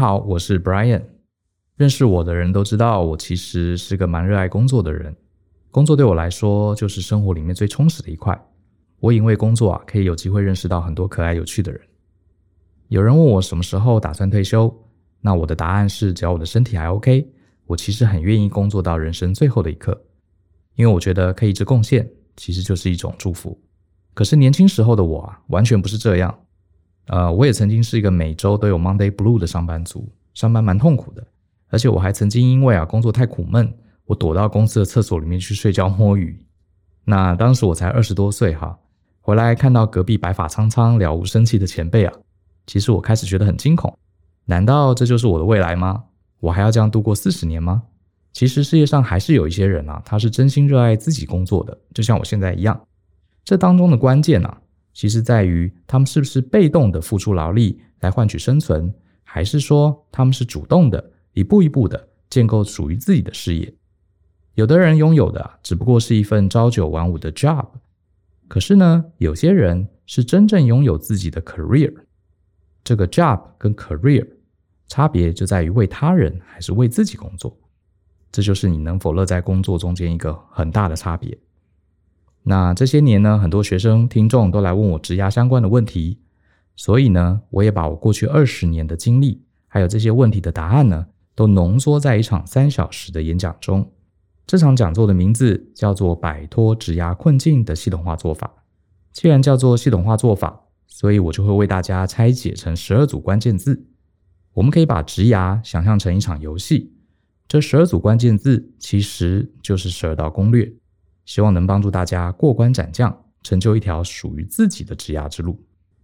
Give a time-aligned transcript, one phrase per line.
[0.00, 1.02] 好，我是 Brian。
[1.76, 5.14] 认识我的人都知道，我其实是个蛮热爱工作的人。
[5.70, 8.34] 工作对我来说，就是生活里面最充实的一块。
[8.98, 11.78] 我因为工作啊，可以有机会认识到很多可爱有趣的人。
[12.88, 14.74] 有人问我什么时候打算退休，
[15.20, 17.30] 那我的答案是，只要我的身体还 OK，
[17.66, 20.02] 我其实很愿意工作到人生最后的一刻。
[20.76, 23.60] 因为我觉得可以一直贡献，其实就是一种祝福。
[24.14, 26.38] 可是年轻时候的我啊，完全不是这样。
[27.06, 31.26] 呃，我也曾经是一个每周都有 Monday Blue 的上班族，上班蛮痛苦的。
[31.68, 33.72] 而且我还曾经因为啊工作太苦闷，
[34.04, 36.38] 我躲到公司的厕所里面去睡觉摸鱼。
[37.04, 38.78] 那当时我才二十多岁哈，
[39.20, 42.12] 回来看到隔壁白发苍苍、了无生气的前辈啊，
[42.66, 43.96] 其实我开始觉得很惊恐。
[44.46, 46.04] 难道这就是我的未来吗？
[46.40, 47.82] 我还要这样度过四十年吗？
[48.32, 52.80] 其实世界上还是有一些人啊，他是真心热爱自己工作的，就像我现在一样。
[53.44, 54.60] 这当中的关键啊，
[55.00, 61.10] 其实在于他们是不是被动的付出劳力来换取生存，还是说他们是主动的。
[61.32, 63.72] 一步一步的建构属于自己的事业。
[64.56, 67.66] 有的人拥有的只不过是一份朝九晚五的 job，
[68.46, 71.94] 可是呢，有些人是真正拥有自己的 career。
[72.84, 74.28] 这个 job 跟 career
[74.86, 77.56] 差别就在于为他人还是为自己工作。
[78.30, 81.38] 这就是你能否乐在工作中间一个很大的差别。
[82.42, 86.18] 那这些年呢，很多学生听众都来问我职涯相关的问题，
[86.74, 93.92] 所以呢，我也把我过去二十年的经历，还有这些问题的答案呢，都浓缩在一场三小时的演讲中。
[94.46, 98.52] 这场讲座的名字叫做《摆脱职涯困境的系统化做法》。
[99.12, 103.86] 既然叫做系统化做法，所以我就会为大家拆解成十二组关键字。
[104.54, 106.92] 我们可以把职涯想象成一场游戏，
[107.46, 110.72] 这十二组关键字其实就是十二道攻略，
[111.24, 115.58] 希望能帮助大家过关斩将，成就一条属于自己的职涯之路。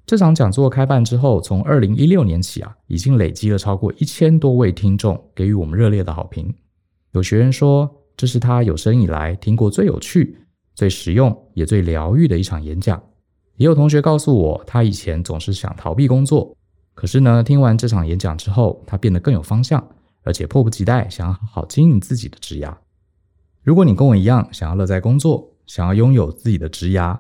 [0.07, 6.55] 这场讲座开办之后，从二零一六年起啊，已经累积了超过一千多位听众给予我们热烈的好评。
[7.11, 10.39] 有学员说，这是他有生以来听过最有趣、
[10.77, 13.03] 最实用也最疗愈的一场演讲。
[13.57, 16.57] 也有同学告诉我，他以前总是想逃避工作，
[16.95, 19.85] 可是呢，听完这场演讲之后，他变得更有方向，
[20.23, 22.73] 而且迫不及待想要好好经营自己的职涯。
[23.67, 27.19] 如果你跟我一样，想要乐在工作，想要拥有自己的职涯。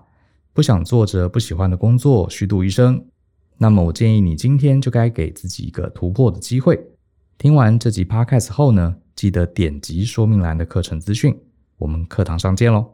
[0.53, 3.05] 不想做着不喜欢的工作虚度一生，
[3.59, 6.81] 那么我建议你今天就该给自己一个突破的机会。
[7.37, 11.37] 听完这集 Podcast 后呢，记得点击说明栏的课程资讯，
[11.79, 12.93] 我们课堂上见喽！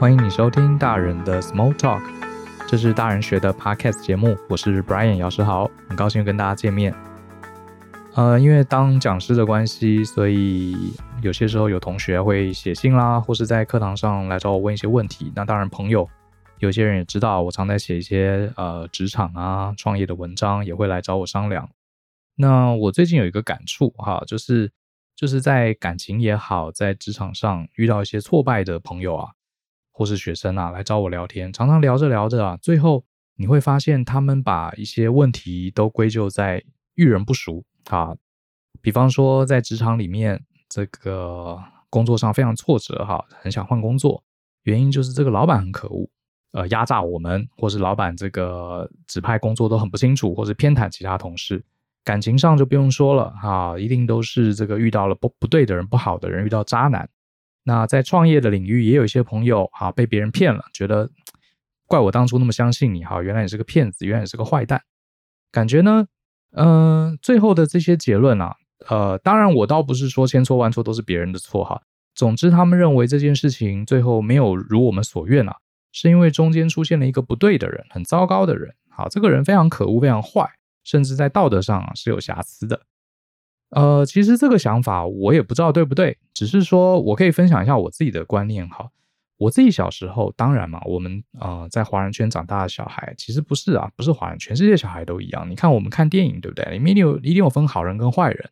[0.00, 2.00] 欢迎你收听大人的 Small Talk，
[2.72, 6.94] 这是大人学的 Podcast 节目，我是 Brian 姚世豪，很高兴跟大家见面。
[8.14, 10.74] 呃，因为当讲师的关系，所以
[11.20, 15.30] 有些时候有同学会写信啦，或是在课堂上来找我问一些问题。
[15.36, 16.08] 那当然，朋友
[16.60, 21.68] 有些人也知道我常在写一些呃职场啊、创业的文章，也会来找我商量。
[22.36, 24.72] 那我最近有一个感触哈，就是
[25.14, 29.32] 就是在感情也好，在职场上遇到一些挫败的朋友啊，
[29.92, 33.04] 或是学生啊，来找我聊天，常常聊着聊着啊，最后
[33.36, 36.64] 你会发现他们把一些问题都归咎在
[36.94, 37.64] 遇人不淑。
[37.90, 38.16] 啊，
[38.80, 41.58] 比方说在职场里面，这个
[41.90, 44.22] 工作上非常挫折哈，很想换工作，
[44.62, 46.08] 原因就是这个老板很可恶，
[46.52, 51.62] 呃，压榨我们，或是老板这个指派工作都很不清楚，或是偏袒其他同事。
[52.04, 57.08] 感情上就不用说了哈，一定都是这个遇到了不不对的人，不好的人，遇到渣男。
[57.64, 61.10] 那在创业的领域，也有一些朋友哈，被别人骗了，觉得
[61.86, 64.82] 怪我当初那么相信你哈，原来你是个骗子，原来你是个坏蛋，
[65.50, 66.06] 感觉呢？
[66.54, 68.56] 嗯、呃，最后的这些结论啊，
[68.88, 71.80] 呃，当然我倒不是说千错万错都是别人的错哈。
[72.14, 75.56] 总之，他们认为这件事情最后没有如我们所愿啊，
[75.92, 78.74] 是因为中间出现了一个不对的人，很糟糕的人。
[78.90, 80.46] 好，这个人非常可恶，非常坏，
[80.84, 82.82] 甚至在道德上啊是有瑕疵的。
[83.72, 88.90] 呃，其实这个想法我也不知道对不对，只是说我可以分享一下我自己的观念哈。
[89.38, 95.50] 我自己小时候，当然嘛，我们啊、呃、在华人圈长大的小孩，其实不是啊，不是华人，全世界小孩都一样。
[95.50, 96.64] 你看我们看电影，对不对？
[96.70, 98.50] 里面有一定有分好人跟坏人。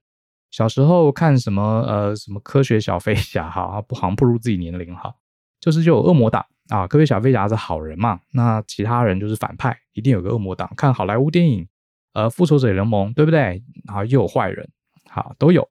[0.51, 5.15] 小时候看什么呃什么科学小飞侠哈，不好不如自己年龄哈，
[5.61, 10.73] 就是就有恶魔党啊，科学小飞侠是好人嘛，那其他人就是反派，一定有个恶魔党。
[10.77, 11.69] 看好莱坞电影，
[12.15, 13.63] 呃，复仇者联盟，对不对？
[13.87, 14.69] 啊，又有坏人，
[15.11, 15.69] 好都有。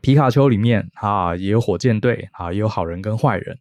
[0.00, 3.58] 皮卡丘里面啊也有火箭队啊，也有好人跟坏人。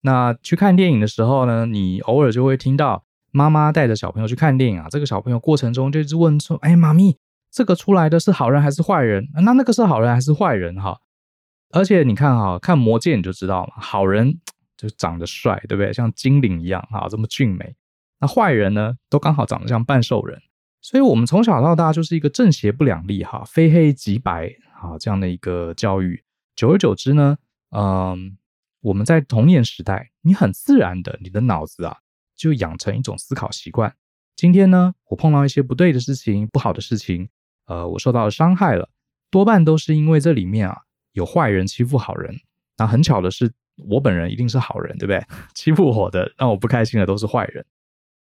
[0.00, 7.18] 那去看电影的时候呢，你偶尔就会听到妈妈带着小朋友去看电影啊，这个小朋友过程中就一直问说：“哎，妈咪，
[7.50, 9.28] 这个出来的是好人还是坏人？
[9.42, 11.00] 那那个是好人还是坏人？”哈，
[11.72, 14.38] 而且你看哈，看魔戒你就知道了，好人
[14.76, 15.92] 就长得帅，对不对？
[15.92, 17.74] 像精灵一样哈，这么俊美。
[18.20, 20.40] 那坏人呢，都刚好长得像半兽人。
[20.84, 26.22] 所以，我们从小到大就是一个正邪不两立哈，非黑即白啊这样的一个教育。
[26.54, 27.38] 久而久之呢，
[27.70, 28.36] 嗯，
[28.82, 31.96] 我们在童年时代，你很自然的，你的脑子啊，
[32.36, 33.96] 就养成一种思考习惯。
[34.36, 37.30] 今天呢，我碰到一些不对的事情、不好的事情，
[37.64, 38.90] 呃，我受到了伤害了，
[39.30, 40.76] 多半都是因为这里面啊
[41.12, 42.36] 有坏人欺负好人。
[42.76, 43.50] 那很巧的是，
[43.88, 45.24] 我本人一定是好人，对不对？
[45.54, 47.64] 欺负我的、让我不开心的都是坏人。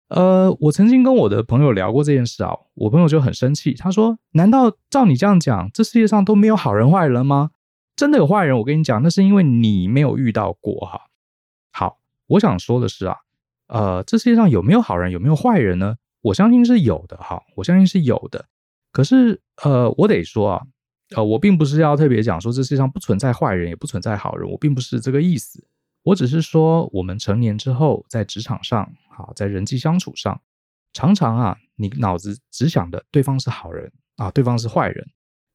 [0.09, 7.51] 呃，我曾经跟我的朋友聊过这件事啊，我朋友就很生气，他说：“难道照你这样讲，这世界上都没有好人坏人吗？
[7.95, 8.57] 真的有坏人？
[8.57, 11.01] 我跟你讲，那是因为你没有遇到过哈。”
[11.73, 13.17] 好，我想说的是啊，
[13.67, 15.95] 呃，这世界上有没有好人，有没有坏人呢？
[16.21, 18.45] 我相信是有的哈，我相信是有的。
[18.93, 20.61] 可是，呃，我得说啊，
[21.15, 25.63] 呃，我并不是要特别讲说这世界上不存在坏人，也不存在好人，我并不是这个意思。
[26.07, 30.39] 我只是说，我们成年之后，在职场上，啊，在人际相处上，
[30.93, 35.05] 常常啊，你脑子只想的对方是好人啊，对方是坏人，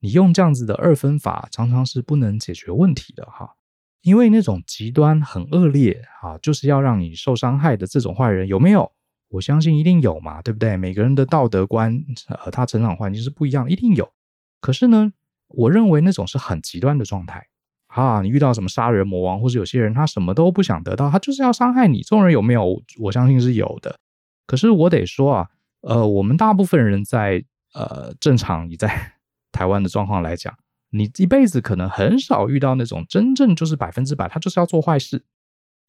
[0.00, 3.54] 你用这样子的二分法，常常是不能解决问题的哈。
[4.02, 8.92] 因为那种极端很恶劣啊，就是要让你受伤害的这种坏人有没有？
[9.28, 10.76] 我相信一定有嘛，对不对？
[10.76, 12.04] 每个人的道德观
[12.36, 14.12] 和他成长环境是不一样，一定有。
[14.60, 15.14] 可是呢，
[15.48, 17.46] 我认为那种是很极端的状态。
[17.94, 22.00] 啊，你遇到什么杀人魔王，或者有些人他什么都不想得到，他就是要伤害你。
[22.00, 22.82] 这种人有没有？
[22.98, 23.98] 我相信是有的。
[24.46, 25.48] 可是我得说啊，
[25.82, 27.44] 呃，我们大部分人在
[27.74, 29.12] 呃正常你在
[29.52, 30.54] 台湾的状况来讲，
[30.90, 35.22] 你一辈子可能很少遇到那种真正就是百分之百他就是要做坏事，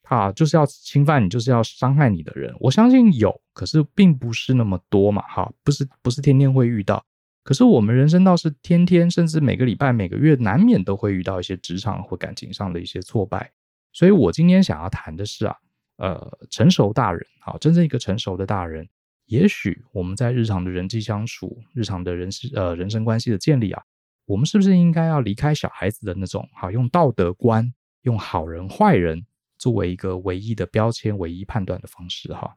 [0.09, 2.53] 啊，就是要侵犯你，就是要伤害你的人。
[2.59, 7.03] 我相信有，可是并不是那么多嘛，哈，不是不是天天会遇到。
[7.44, 13.51] 可是我们人生倒是天天，甚至每个礼拜、每个月，难免都会遇到一些职场或感情上的一些挫败。
[13.92, 15.56] 所以我今天想要谈的是啊，
[15.98, 18.88] 呃，成熟大人，好，真正一个成熟的大人，
[19.25, 23.84] 也许我们在日常的人际相处、日常的人事呃人生关系的建立啊，
[24.25, 27.74] 我们是不是应该要离开小孩子的那种，好，用道德观、
[28.04, 29.25] 用好人坏人
[29.57, 32.56] 作为一个唯一的标签、唯一判断的方式，哈。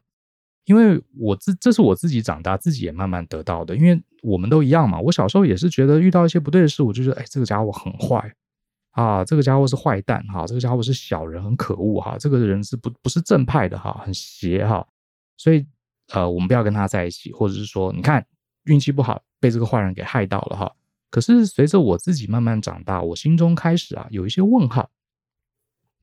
[0.67, 3.75] 因为我自这是我自己长大，自己也慢慢得到的。
[3.77, 8.35] 因为我们都一样嘛，我小时候也是觉得遇到一些不对的事，我就觉得，哎，这个家伙很坏
[8.91, 14.87] 啊，这个家伙是坏蛋哈，这个家伙是小人，很可恶哈，这个人是不不是正派的哈，很邪哈，
[15.37, 15.65] 所以
[16.13, 18.27] 呃，我们不要跟他在一起，或者是说，你看
[18.65, 20.75] 运气不好，被这个坏人给害到了哈。
[21.11, 24.91] 可是随着我自己慢慢长大，我心中开始啊有一些问号，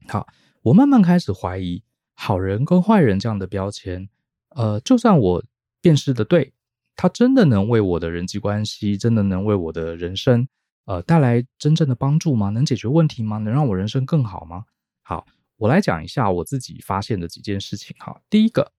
[0.08, 0.26] 好，
[0.62, 1.84] 我慢慢开始怀疑
[2.14, 4.08] 好人跟坏人这样的标签。
[4.56, 5.44] 呃，就算我
[5.82, 6.54] 辨识的对，
[6.96, 10.48] 他真的能为我的人际关系，真的能为我的人生，
[10.86, 12.50] 呃，带来真正的帮助吗？
[12.50, 13.38] 能解决问题吗？
[13.38, 14.66] 能让我人生更好吗？
[15.02, 15.26] 好，
[15.58, 18.22] 我来讲一下我自己发现的几件事情哈。
[18.30, 18.72] 第一个，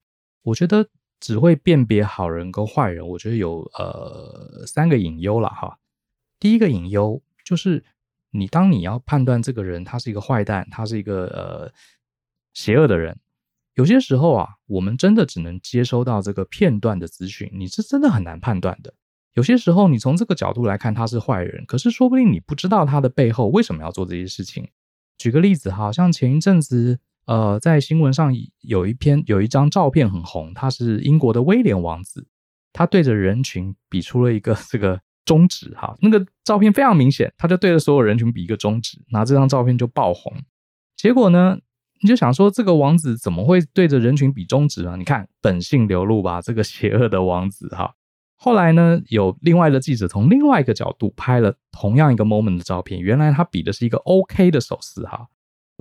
[0.43, 0.89] 我觉得
[1.21, 5.79] 只会辨别好人跟坏人，我觉得有呃三个隐忧了哈。
[6.39, 7.85] 第一个隐忧就是，
[8.31, 11.73] 你当你要判断这个人他是一个坏蛋，他是一个呃
[12.53, 13.19] 邪恶的人。
[13.75, 18.95] 有些时候啊，我们真的只能接收到这个片段的资讯，你是真的很难判断的。
[19.35, 24.69] 有些时候，你从这个角度来看他是坏人，可是说不定你不知道他的背后为什么要做这些事情。
[25.19, 32.29] 举个例子哈，像前一阵子，呃，在新闻上有一篇有一张照片很红，他是英国的威廉王子，
[32.73, 40.33] 他对着人群比出了一个 这个中指哈，那个照片非常明显，他就对着所有人群比一个中指，拿这张照片就爆红。
[40.97, 41.59] 结果呢？
[42.01, 44.95] 你就想说，这个王子怎么会对着人群比中指呢？
[44.97, 47.95] 你看本性流露吧，这个邪恶的王子哈。
[48.37, 55.27] 后来呢，有另外的记者从另外一个角度拍了同样一个 moment 的照片，原来他比的是一个 OK 的手势哈，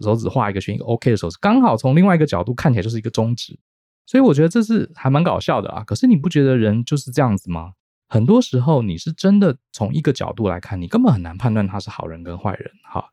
[0.01, 3.59] 手指画一个圈，一个 OK 的手势，刚好从另外一个角度看起来就是一个中指。
[4.05, 5.83] 所以我觉得这是还蛮搞笑的啊。
[5.83, 7.73] 可是你不觉得人就是这样子吗？
[8.07, 13.09] 很多时候你是真的从一个角度来看，你根本很难判断他是好人跟坏人哈。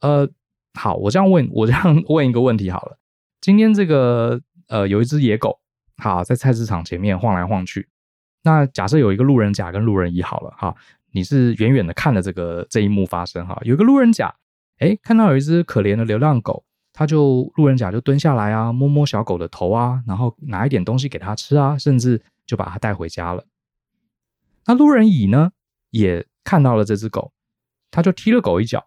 [0.00, 0.30] 呃。
[0.74, 2.98] 好，我这样问，我这样 问一个问题好了。
[3.40, 5.58] 今天这个呃，有一只野狗，
[5.96, 7.88] 好，在菜市场前面晃来晃去。
[8.42, 10.74] 那假设有一个路人甲跟路人乙好了，哈，
[11.12, 14.34] 你是远远的看着这个这一幕发生，哈，有一个路人甲，
[14.78, 23.44] 诶，看到有一只可怜的流浪狗，他就路人甲就蹲下来啊，摸摸小狗的头啊，然后拿一点东西给它吃啊，甚至就把它带回家了。
[24.66, 25.52] 那路人乙呢，
[25.90, 27.32] 也看到了这只狗，
[27.90, 28.86] 他就踢了狗一脚。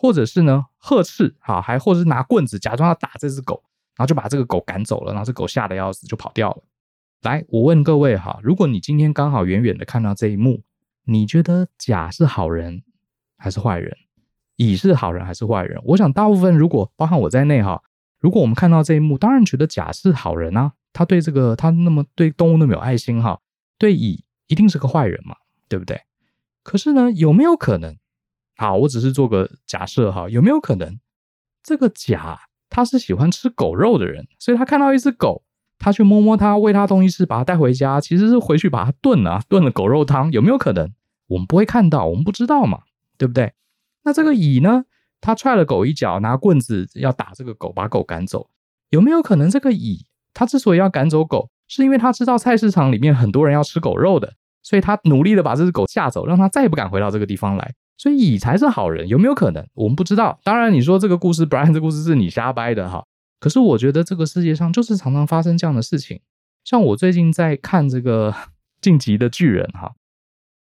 [0.00, 3.60] 或者是呢，呵斥，哈，还或者是拿棍子假装要打这只狗，
[3.96, 6.62] 然后就把这个狗赶走了，然后这狗吓得要死就跑掉了。
[7.22, 10.62] 来，我问各位哈，如果你今天刚好远远的看到这一幕，
[11.02, 12.84] 你觉得甲是好人
[13.36, 13.96] 还是坏人？
[14.54, 15.82] 乙是好人还是坏人？
[15.84, 17.82] 我想大部分如果包含我在内哈，
[18.20, 23.40] 如果我们看到这一幕，当然觉得甲是好人啊，他对这个他那么对动物那么有爱心哈，
[23.78, 25.34] 对乙一定是个坏人嘛，
[25.68, 26.00] 对不对？
[26.62, 27.96] 可是呢，有没有可能？
[28.58, 30.98] 好，我只是做个假设哈，有没有可能
[31.62, 32.38] 这个甲
[32.68, 35.44] 他是喜欢吃狗肉的人，所以他看到一只狗，
[35.78, 40.92] 他去摸摸它，喂它东西吃，把它带回家，其实是回去把它炖了，炖了狗肉汤，有没有可能？
[41.28, 42.80] 我们不会看到，我们不知道嘛，
[43.16, 43.54] 对不对？
[44.02, 44.84] 那这个乙呢？
[45.20, 48.50] 他踹了狗一脚，拿棍子要打这个狗，把狗赶走。
[48.90, 57.74] 有没有可能这个乙他之所以要赶走狗，是因为他知道菜市场里面很多人要吃狗肉的，所以他努力的把这只狗吓走，让他再也不敢回到这个地方来。
[57.98, 59.66] 所以乙才是好人，有没有可能？
[59.74, 60.40] 我们不知道。
[60.44, 63.04] 当然，你说这个故事，Brian 这故事是你瞎掰的哈。
[63.40, 66.20] 可是我觉得这个世界上就是常常发生这样的事情。
[66.64, 68.32] 像我最近在看这个
[68.80, 69.92] 《晋级的巨人》哈，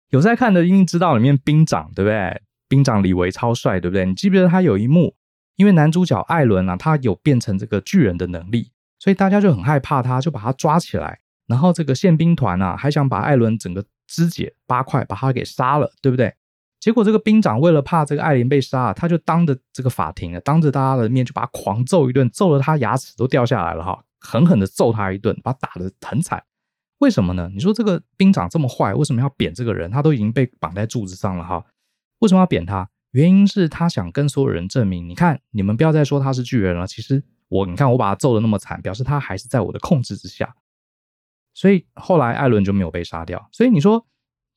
[0.10, 2.42] 有在看的一定知道里面兵长对不对？
[2.68, 4.06] 兵长李维超帅，对不对？
[4.06, 5.16] 你记不记得他有一幕，
[5.56, 11.20] 因为男主角艾伦啊，他有变成这个巨人的能力，所以大家就很害怕他，就把他抓起来。
[11.48, 16.34] 然后这个宪兵团啊，还想把艾伦整个肢解八块，把他给杀了，对不对？
[16.80, 26.44] 结果这个兵长为了怕这个艾琳被杀，他就当着这个法庭啊，当着大家的面就把他狂揍一顿，揍得他牙齿都掉下来了哈，狠狠的揍他一顿，把他打得很惨。
[27.00, 27.50] 为什么呢？
[27.54, 29.90] 你说这个兵长这么坏，为什么要贬这个人？
[29.92, 31.66] 他都已经被绑在柱子上了哈。
[32.20, 32.90] 为什么要贬他？
[33.12, 36.86] 原因是他想跟所有人证明，你看，你们不要再说他是巨人了。
[36.86, 40.56] 其实我，你看我把他揍得那么惨，表示他还是在我的控制之下。
[41.54, 43.50] 所以后来艾伦就没有被杀掉。
[43.52, 44.06] 所以你说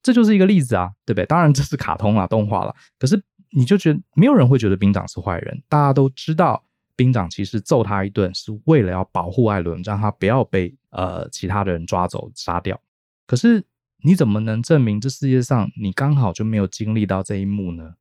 [0.02, 1.26] 这就是一个例子啊，对不对？
[1.26, 2.74] 当然这是卡通啊，动画了。
[2.98, 6.64] 可是你就觉得没有人会觉得兵长是坏人，大家都知道
[6.96, 12.80] 兵长其实揍他一顿是为了要保护艾伦，让他不要被呃其他的人抓走杀掉。
[13.26, 13.64] 可是。
[14.04, 17.94] 你怎么能证明这世界上你刚好就没有经历到这一幕呢？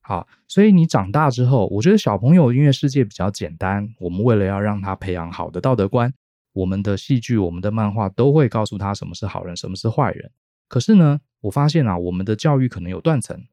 [0.00, 6.10] 好，所以你长大之后，我觉得小朋友因为世界比较简单，我们为了要让他培养好的道德观，
[6.54, 10.30] 我们的戏剧、我们的漫画都会告诉他什么是好人，什么是坏人。
[10.72, 13.44] 可是呢，我发现啊，我们的教育可能有断层。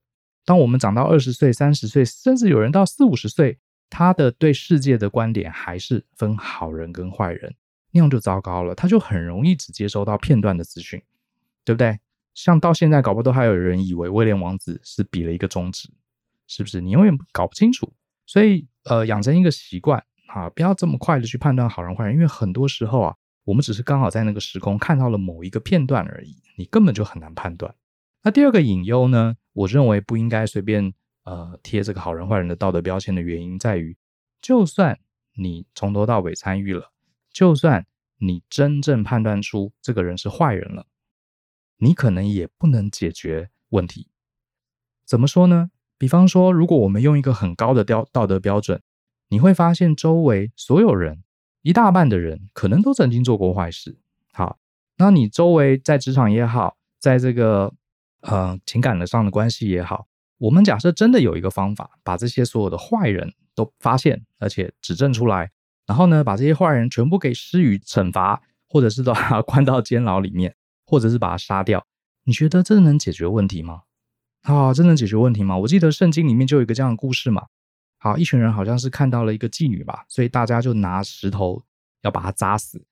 [0.45, 3.59] 当我们长到二十岁、三十岁，甚至有人到四五十岁，
[3.89, 7.53] 他的对世界的观点还是分好人跟坏人，
[7.91, 11.03] 那样就糟糕了，他就很容易只接收到片段的资讯。
[11.65, 11.99] 对不对？
[12.33, 15.89] 像到现在，搞不好都还有人以为威廉王子是比了一个中指，
[16.47, 16.79] 是不是？
[16.81, 17.93] 你永远搞不清楚。
[18.25, 27.73] 所以，呃，养成一个习惯啊，不要这么快的去判断好人坏人，因为很多时候啊，我们只是刚好在那个时空看到了某一个片段而已，你根本就很难判断。
[28.23, 29.37] 那第二个隐忧呢？
[29.53, 30.93] 我认为不应该随便
[31.23, 33.97] 呃贴这个好人坏人的道德标签的原因在于，
[34.41, 34.99] 就算
[35.35, 36.91] 你从头到尾参与了，
[37.31, 37.87] 就算
[38.19, 40.85] 你真正判断出这个人是坏人了。
[41.77, 44.09] 你可能也不能解决问题，
[45.05, 45.71] 怎么说呢？
[45.97, 48.81] 比方说，如果我们用一个很高的标道德标准，
[49.29, 51.23] 你会发现周围所有人，
[51.61, 53.97] 一大半的人可能都曾经做过坏事。
[54.33, 54.57] 好，
[54.97, 57.73] 那你周围在职场也好，在这个
[58.21, 65.51] 呃情感的上的关系也好，我们假设真的有一个方法，把这些所有的坏人都发现，而且指证出来，
[65.85, 70.55] 然后呢，把这些坏人全部给施予惩罚，或者是把他 关到监牢里面。
[70.91, 71.85] 或者是把他杀掉，
[72.23, 73.83] 你觉得这能解决问题吗？
[74.41, 75.55] 啊，这能解决问题吗？
[75.55, 77.45] 我记得圣经里面就有一个这样的故事嘛。
[77.99, 81.61] 好，一群人好像是看到了一个妓女吧，所以大家就拿石头
[82.01, 82.83] 要把她扎死。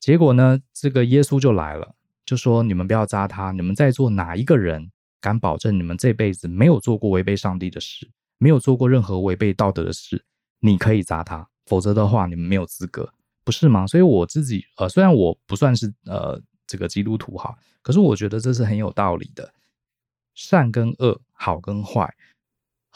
[0.00, 1.94] 结果呢，这个耶稣就来了，
[2.24, 10.24] 就说：“你们不要扎她，你们在座哪一个人敢保证你们这辈子没有做过违背上帝的事，没有做过任何违背道德的事？
[10.60, 13.12] 你可以扎她，否则的话，你们没有资格，
[13.44, 16.42] 不是吗？”所以我自己呃，虽然我不算是呃。
[16.68, 19.54] 这个基督徒哈，可是我觉得这是很有道理的。
[20.34, 22.12] 善跟恶，好跟坏，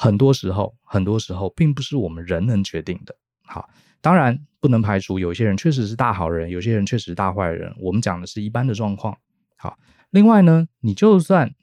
[0.02, 3.14] 很多时候，很多时候并不是我们人能决定的。
[3.44, 3.68] 好，
[4.00, 7.70] 当然不能排除有些人确实是大好人，有些人确实大坏人。
[7.78, 9.14] 我们讲的是一般的状况。
[9.58, 9.76] 好，
[10.08, 11.54] 另外呢，你就算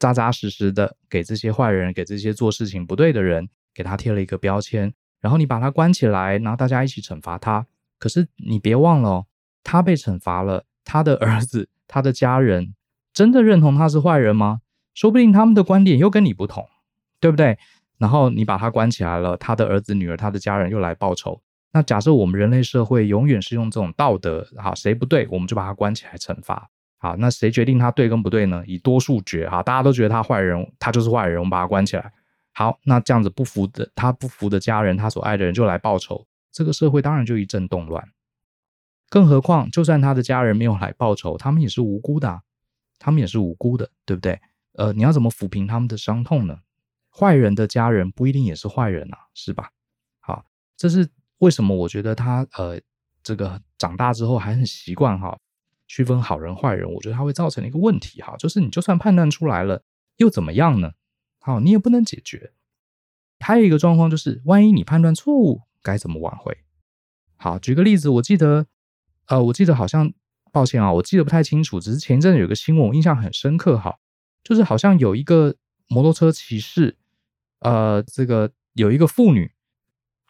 [0.00, 7.64] 扎扎实实的给这些坏人，给这些做事情不对的人，给他贴了一个标签，然后你把他关起来，然后大家一起惩罚他。
[8.00, 9.26] 可是你别忘了哦，
[9.62, 10.64] 他被惩罚了。
[10.84, 12.74] 他的儿子、他的家人
[13.12, 14.60] 真的认同他是坏人吗？
[14.92, 16.68] 说不定他们的观点又跟你不同，
[17.20, 17.58] 对不对？
[17.98, 21.40] 然后你把他关起来了，他的儿子、女儿、他的家人又来报仇。
[21.72, 26.68] 那假设我们人类社会永远是用这种道德，好，谁不对，我们就把他关起来惩罚。
[26.98, 28.64] 好，那谁决定他对跟不对呢？
[28.66, 32.12] 以多数决，哈，大家都觉得他坏人，他就是坏人，我们把他关起来。
[32.52, 38.08] 好，那这样子不服的，他不服的家人，他所爱的人就来报仇，这个社会当然就一阵动乱。
[39.08, 42.42] 更何况，就算他的家人没有来报仇，他们也是无辜的，
[42.98, 44.40] 他们也是无辜的，对不对？
[44.74, 46.58] 呃，你要怎么抚平他们的伤痛呢？
[47.10, 49.70] 坏人的家人不一定也是坏人啊，是吧？
[50.20, 50.44] 好，
[50.76, 52.80] 这是为什么我觉得他呃
[53.22, 55.38] 这个长大之后还很习惯哈
[55.86, 56.90] 区分好人坏人？
[56.90, 59.82] 我觉得他会造成一个问题哈，就是你就算判断出来了，
[60.16, 60.92] 又怎么样呢？
[61.40, 62.52] 好，你也不能解决。
[63.40, 66.58] 还有一个状况就是，万一你判断错误，该怎么挽回？
[67.36, 68.66] 好，举个例子，我记得
[69.26, 70.12] 呃，我记得好像，
[70.52, 73.98] 抱歉啊，我记得不太清楚，只是前一阵子有个新闻，我印象很深刻哈，
[74.44, 75.56] 就是好像有一个
[75.88, 76.98] 摩托车骑士，
[77.60, 79.50] 呃，这个有一个妇女。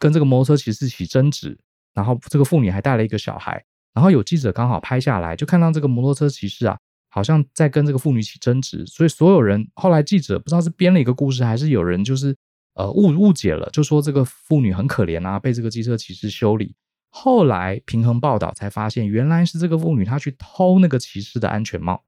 [0.03, 1.59] 跟这个摩托车骑士起争执，
[1.93, 6.79] 然后这个妇女还带了一个小孩，然后有记者刚好拍下来，就看到这个摩托车骑士啊，
[7.11, 12.35] 好像在跟这个妇女起争执，所以所有人后来记者不知道是编了一个故事，还是有人就是
[12.73, 16.75] 呃误误解了，就说这个妇女很可怜啊，被这个机车骑士修理。
[17.11, 22.05] 后来平衡报道才发现，原来是这个妇女她去偷那个骑士的安全帽。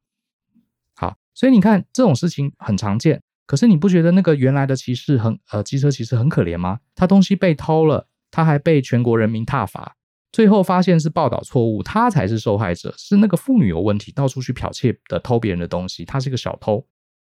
[0.94, 3.22] 好，所以你看这种事情很常见。
[3.44, 6.78] 可是你不觉得那个原来的骑士很呃机车骑士很可怜吗？
[6.94, 9.96] 他东西被偷了，他还被全国人民挞伐，
[10.30, 16.86] 最后发现是报道错误，他才是受害者，是那个妇女有问题，到处去剽窃的偷别人的东西，他是个小偷。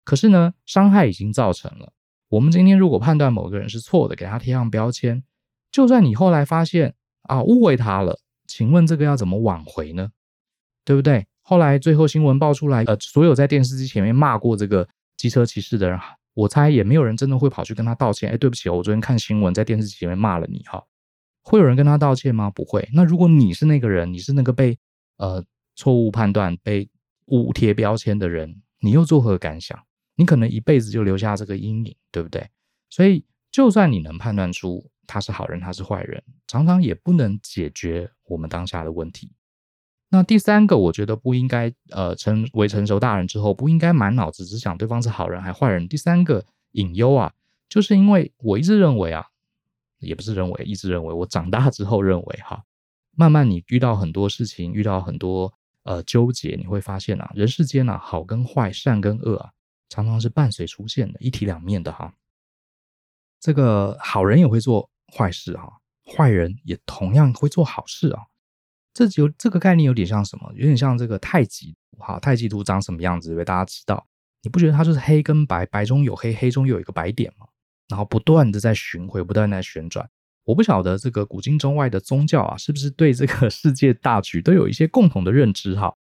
[0.04, 1.92] 可是呢，伤害已经造成了。
[2.28, 5.22] 我们今天如果判断某个人是错的，给他贴上标签，
[5.70, 10.10] 就算你后来发现啊误会他了，请问这个要怎么挽回呢？
[10.84, 11.26] 对不对？
[11.42, 14.88] 后来最后新闻爆出来，呃，所有在电视机前面骂过这个。
[15.16, 15.98] 机车骑士的人，
[16.34, 18.30] 我猜也没有人真的会跑去跟他道歉。
[18.30, 20.84] 哎，对不起，我昨天看新闻，在电视机前面骂了你哈。
[21.42, 22.50] 会有人跟他道歉吗？
[22.50, 22.88] 不会。
[22.92, 24.78] 那如果你是那个人，你是那个被
[25.18, 25.44] 呃
[25.74, 26.88] 错误判断、被
[27.26, 29.78] 误贴标签的人，你又作何感想？
[30.16, 32.48] 你可能一辈子就留下这个阴影，对不对？
[32.90, 39.32] 所以，就算你能判断出他是好人，他是坏人，常常也不能解决我们当下的问题。
[40.08, 45.88] 那第三个，我觉得不应该，呃，成为成熟大人之后，不应该满脑子只想对方是好人还坏人。
[45.88, 47.34] 第三个隐忧啊，
[47.68, 49.26] 就是因为我一直认为啊，
[49.98, 52.62] 也不是认为，一直认为，我长大之后认为哈，
[53.16, 59.50] 慢慢你遇到很多事情，遇到很多呃纠结，你会发现啊，人世间啊，好跟坏，善跟恶啊，
[59.88, 62.14] 常常是伴随出现的，一体两面的哈。
[63.40, 65.80] 这个好人也会做坏事哈，
[66.16, 68.22] 坏人也同样会做好事啊。
[68.96, 70.50] 这有这个概念有点像什么？
[70.54, 73.30] 有点像这个太极图哈，太极图长什么样子？
[73.32, 74.06] 因为大家知道，
[74.42, 77.46] 你不觉得它就是黑跟白，白中有黑，黑中有一个白点吗？
[77.90, 80.08] 然后不断的在巡回，不断的在旋转。
[80.44, 85.94] 我不晓得这个古今中外的宗教啊，是不是对这个 世界大局都有一些共同的认知哈？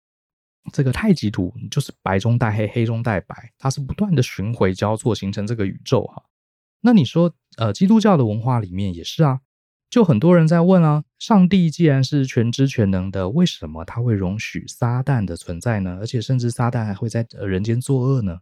[0.71, 6.23] 这个太极图就是白中带黑，黑中带白，它是不断的巡回交错形成这个宇宙哈。
[6.83, 9.41] 那你说，呃，基督教的文化里面也是啊。
[9.93, 15.99] 就很多人在问啊，上帝既然是全知全能的，为什么他会容许撒旦的存在呢？
[16.01, 18.41] 而且甚至撒旦还会在人间作恶呢？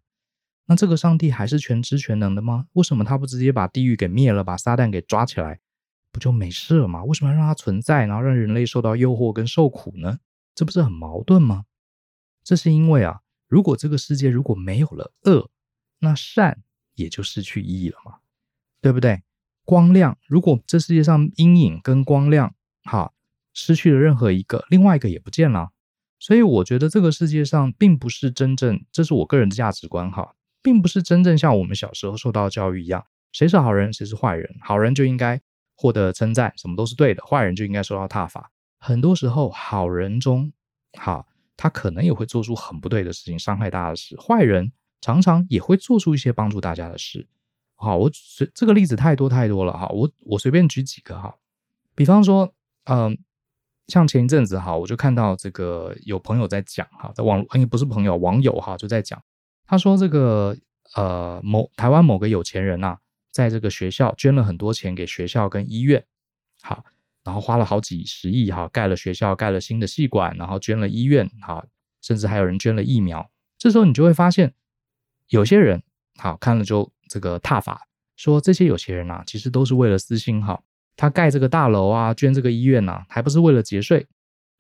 [0.66, 2.66] 那这个上帝还是全知全能的吗？
[2.74, 5.58] 为什么他不直接把地狱给灭了，把撒旦给抓起来，
[6.12, 7.02] 不就没事了吗？
[7.02, 10.20] 为什么要让他存在，然后让人类受到诱惑跟受苦呢？
[10.54, 11.64] 这不是很矛盾吗？
[12.44, 15.50] 这是因为啊，如果这个世界如果没有了恶，
[15.98, 16.62] 那善
[16.94, 18.18] 也就失去意义了嘛，
[18.80, 19.20] 对不对？
[19.64, 23.12] 光亮，如果这世界上阴影跟光亮，哈，
[23.52, 25.70] 失去了任何一个，另外一个也不见了。
[26.18, 35.40] 所以我觉得这个世界上并不是真正，这是我个人的价值观，哈，并不是真正像我们小时候受到教育一样，谁是好人，谁是坏人，好人就应该
[35.76, 38.50] 获得称赞，什么都是对的，坏人就应该受到挞伐。
[38.78, 40.52] 很多时候，好人中，
[40.98, 47.28] 哈，他可能也会做出很不对的事情，伤害大家的事；坏人常常也会做出一些帮助大家的事。
[47.82, 51.34] 好，我随这个例子太多太多了哈，我我随便举几个哈，
[51.94, 52.52] 比方说，
[52.84, 53.16] 嗯，
[53.88, 59.22] 像前一阵子哈，我就看到这个有朋友在讲哈，在网络，不是朋友，网友哈就在讲，
[59.66, 60.54] 他说这个
[60.94, 62.98] 呃某台湾某个有钱人呐，
[63.30, 66.04] 在这个学校捐了很多钱给学校跟医院，
[66.60, 66.84] 好，
[67.24, 71.64] 然后花了好几十亿哈，盖了学校，盖了新的系馆，然后捐了医院，哈，
[72.02, 74.52] 甚至还有人捐了疫苗，这时候你就会发现，
[75.28, 75.82] 有些人
[76.20, 76.90] 好看了就。
[77.12, 80.62] 这个踏法说，这些有钱人啊，其实都是为了私心哈。
[80.94, 84.06] 他盖这个大楼啊，捐这个医院呐，还不是为了节税，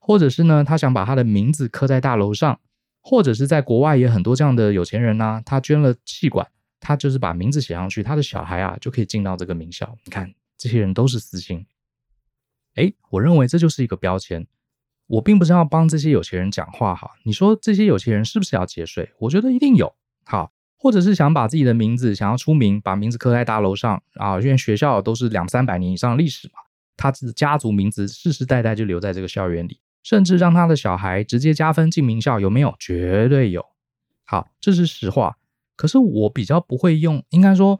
[0.00, 2.58] 或者是呢，他想把他的名字刻在大楼上，
[3.00, 6.44] 或者是在国外也很多这样的有钱人呐，他捐了气管，
[6.80, 9.96] 他就是把名字写上去，他的小孩啊就可以进到这个名校。
[10.04, 11.64] 你看，这些人都是私心。
[12.74, 14.44] 诶，我认为这就是一个标签。
[15.06, 17.12] 我并不是要帮这些有钱人讲话哈。
[17.22, 19.12] 你说这些有钱人是不是要节税？
[19.20, 19.94] 我觉得一定有。
[20.24, 20.50] 好。
[20.82, 26.54] 或者是想把自己的名字想要出名，把名字刻在大楼上啊，因为学校都是两三百年以上的历史嘛，
[26.96, 32.74] 他的家族名字世世代代就留在这个校园里，甚至让他的小孩直接加分进名校，有没有？
[32.78, 33.62] 绝对有。
[34.24, 35.36] 好，这是实话。
[35.76, 37.78] 可是我比较不会用，应该说，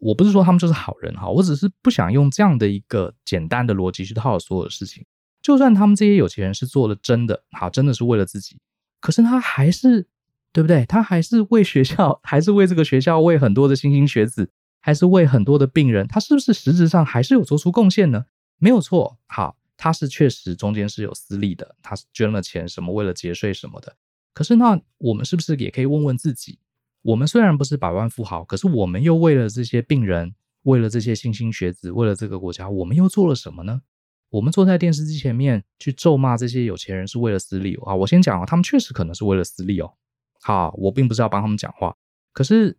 [0.00, 5.04] 我不是说他们就是好人哈，我只是不想用这样的一个简单的逻辑去套所有的事情。
[5.42, 8.58] 就算他们这些有钱人是做了真的好，真的是为了自己，
[9.00, 10.06] 可是他还是
[10.52, 10.84] 对不对？
[10.86, 18.26] 他还是为学校，还是为这个学校，为很多的莘莘学子，还是为很多的病人，他是不是实质上还是有做出贡献呢？
[18.58, 23.94] 没有错，好，他是确实中间是有私利的，他是捐了钱什么，为了节税什么的。
[24.34, 26.58] 可是那我们是不是也可以问问自己？
[27.02, 30.34] 我们虽然不是百万富豪，可是我们又为了这些病人，
[30.64, 33.82] 为了这些莘莘学子，为了这个国家，我们又做了什么呢？
[34.30, 37.94] 我们坐在电视机前面去咒骂这些有钱人是为了私利啊！
[37.94, 39.92] 我先讲啊，他们确实可能是为了私利哦。
[40.40, 41.96] 好，我并不是要帮他们讲话，
[42.32, 42.78] 可是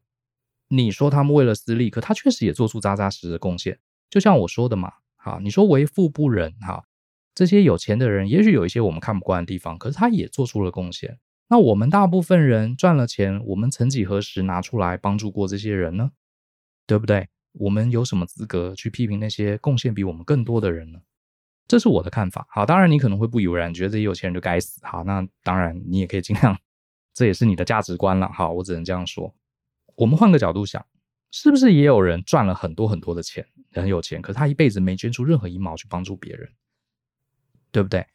[0.69, 3.79] 你说他们为了私利，可他确实也做出扎扎实实的贡献。
[4.09, 6.83] 就像我说的嘛，好，你说为富不仁，哈，
[7.35, 11.19] 这些有钱的人也许有一些我们看不惯的地方，可是他也做出了贡献。
[11.49, 16.11] 那我们大部分人赚了钱，我们曾几何时拿出来帮助过这些人呢？
[16.87, 17.29] 对不对？
[17.53, 21.01] 我们有什么资格去批评那些贡献比我们更多的人呢？
[21.67, 22.47] 这是我的看法。
[22.49, 24.79] 好，当然你可能会不以为然，觉得这些有钱人就该死。
[24.85, 26.57] 好，那当然你也可以尽量，
[27.13, 28.31] 这也是你的价值观了。
[28.31, 29.33] 好，我只能这样说。
[29.95, 30.85] 我们换个角度想，
[31.31, 36.49] 是不是也有人赚了很多很多的钱，很有钱，可是他一辈子没捐出任何一毛去帮助别人，
[37.71, 38.05] 对不对？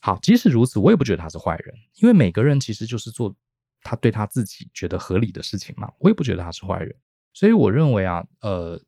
[0.00, 3.34] 好，即使如此，我也不觉得他是坏人，因为每个人其实就是做
[3.80, 5.90] 他对他自己觉得合理的事情嘛。
[5.98, 6.94] 我也不觉得他是坏人，
[7.32, 8.78] 所以我认为啊，呃，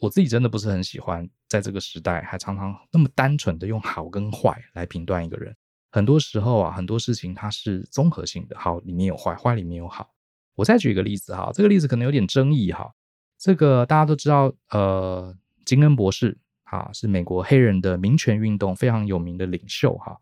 [0.00, 5.54] 我自己真的不是很喜欢在这个时代还常常那么单纯的用好跟坏来评断一个人。
[5.92, 10.10] 很多时候啊，很多事情它是综合性的，好里面有坏，坏里面有好。
[10.56, 12.92] 我再举一个例子哈，这个例子可能有点争议哈。
[13.38, 16.36] 这个大家都知道，呃，金恩博士。
[16.64, 20.18] 啊，是美国黑人的民权运动非常有名的领袖哈。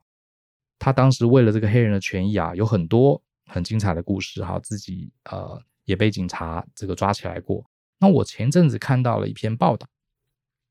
[0.80, 4.58] 他当时为了这个黑人的权益啊，有很多很精彩的故事哈。
[4.58, 7.64] 自己呃也被警察这个抓起来过。
[8.00, 9.86] 那我前阵子看到了一篇报道，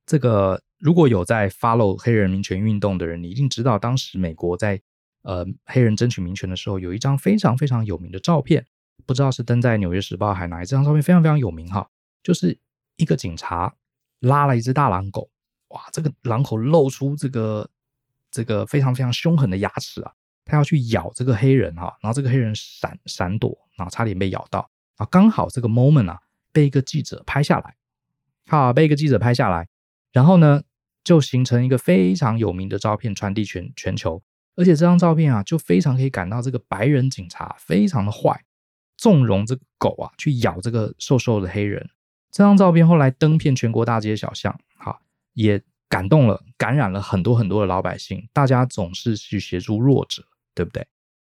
[0.06, 4.82] 这个如果有在 follow 黑人民权运动的人，你一定知道，当时美国在
[5.22, 8.66] 呃黑人争取民权的时候，有一张非常非常有名的照片，
[9.06, 11.90] 不知道是登在《纽约时报》还是哪一张照片，非常非常有名哈，
[12.24, 12.58] 就是
[12.98, 13.74] 一个警察
[14.20, 15.30] 拉了一只大狼狗。
[15.70, 17.70] 哇，这个狼口露出这个
[18.32, 20.12] 这个非常非常凶狠的牙齿啊，
[20.46, 26.20] 他要去咬这个黑人哈，然后这个黑人闪闪躲，然后差点被咬到啊，刚好这个 moment 啊
[26.52, 27.76] 被一个记者拍下来，
[28.48, 29.68] 好，被一个记者拍下来，
[30.12, 30.64] 然后呢
[31.04, 34.24] 就形成一个非常有名的照片传递全全球，
[34.56, 38.44] 而且这张照片啊就非常可以感到这个白人警察非常的坏，
[38.98, 41.90] 纵容这个狗啊去咬这个瘦瘦的黑人，
[42.32, 45.00] 这张照片后来登遍全国大街小巷，哈。
[45.34, 48.28] 也感动了、感染了很多很多的老百姓。
[48.34, 50.86] 大家总是去协助弱者，对不对？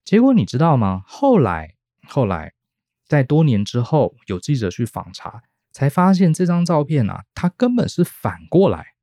[0.04, 1.04] 结果你知道吗？
[1.06, 1.76] 后来，
[2.08, 2.54] 后来，
[3.08, 8.96] 在多年之后，有记者去访查，才发现这张照片啊，它根本是反过来，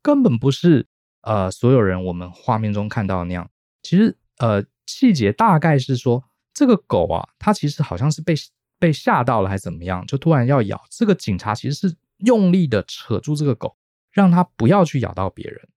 [0.00, 0.88] 根本不是
[1.22, 3.50] 呃所有人我们画面中看到的那样。
[3.82, 8.34] 其实呃细节大概是说，这个狗啊，它其实好像是被
[8.78, 10.82] 被吓到了，还是怎么样，就突然要咬。
[10.90, 13.76] 这个警察其实是用力的扯住这个狗。
[14.12, 15.68] 让它不要去咬到别人，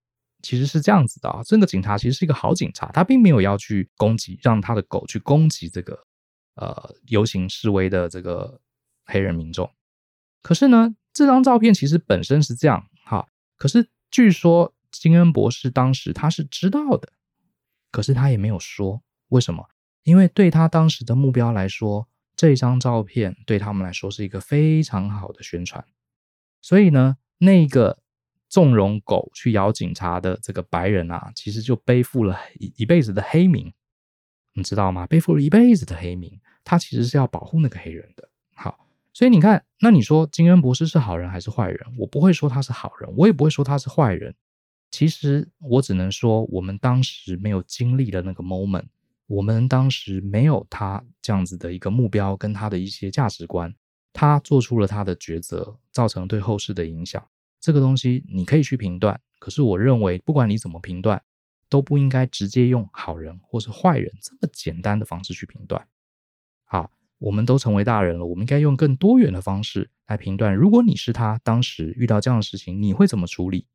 [0.42, 1.40] 其实是这样子的啊。
[1.44, 5.96] 这个警察其实是一个好警察，他并没有要去攻击，让他的狗去攻击这个
[6.56, 8.60] 呃游行示威的这个
[9.06, 9.70] 黑人民众。
[10.42, 13.24] 可是呢，这张照片其实本身是这样哈。
[13.56, 17.12] 可是据说金恩博士当时他是知道的，
[17.90, 19.68] 可是他也没有说为什么，
[20.02, 25.84] 因为对他当时的目标来说，这张照片对他们来说是一个非常好的宣传。
[26.62, 27.98] 所以呢，那个。
[28.46, 33.72] 纵容狗去咬警察的这个白人啊，其实就背负了一一辈子的黑名，
[34.52, 35.08] 你知道吗？
[35.08, 38.28] 背负了一辈子的黑名，他其实是要保护那个黑人的。
[38.54, 41.80] 好，所以你看，那你说金恩博士是好人还是坏人？
[41.98, 44.32] 我不会说他是好人，我也不会说他是坏人。
[44.94, 48.84] 其实我只能说，我们当时没有经历的那个 moment，
[49.26, 53.74] 我们当时没有他这样子的一个目标跟他的一些价值观，
[54.12, 57.20] 他做出了他的抉择，造成对后世的影响。
[57.60, 61.20] 这个东西你可以去评断，可是我认为不管你怎么评断，
[61.68, 65.84] 都不应该直接用好人或是坏人这么简单的方式去评断。
[66.66, 70.54] 好，我们都成为大人了，我们应该用更多元的方式来评断。
[70.54, 73.66] 如果你是他，当时遇到这样的事情，你会怎么处理？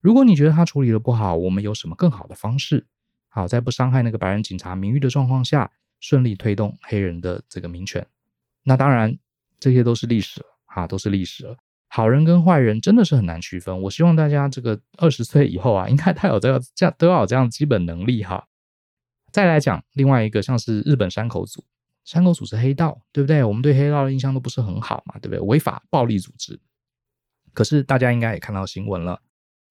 [0.00, 2.86] 如果你觉得他处理的不好，我们有什么更好的方式？
[3.28, 8.06] 好，在不伤害那个白人警察名誉的状况下，顺利推动黑人的这个民权。
[8.62, 9.18] 那当然，
[9.58, 11.56] 这些都是历史了，哈，都是历史了。
[11.88, 13.82] 好人跟坏人真的是很难区分。
[13.82, 18.46] 我希望大家这个二十岁以后啊，应该他有这个这样都要有这样基本能力哈。
[19.32, 21.64] 再来讲另外一个，像是日本山口组，
[22.04, 23.42] 山口组是黑道，对不对？
[23.42, 25.40] 我们对黑道的印象都不是很好嘛，对不对？
[25.40, 26.60] 违法暴力组织。
[27.52, 29.20] 可是大家应该也看到新闻了，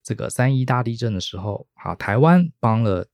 [0.08, 3.06] 这个三一大地震的时候，好，台湾帮了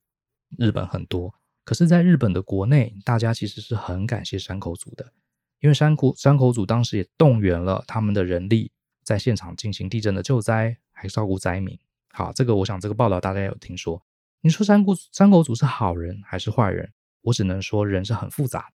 [0.57, 5.13] 日本很多，可是，在日本的国内，大家其实是很感谢山口组的，
[5.59, 8.71] 因为山口山口组当时也动员了他们的人力，
[9.03, 11.77] 在现场进行地震的救灾，还照顾灾民。
[12.13, 14.01] 好，这个我想这个报道大家有听说。
[14.43, 16.93] 你说山口山口组是好人还是坏人？
[17.23, 18.71] 我只能说人是很复杂。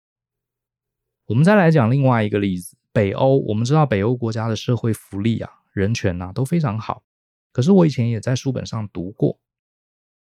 [1.27, 7.05] 我们再来讲另外一个例子，北欧，我们知道北欧国家的社会福利啊、人权呐、啊、都非常好。
[7.53, 9.41] 可是我以前也在书本上读过，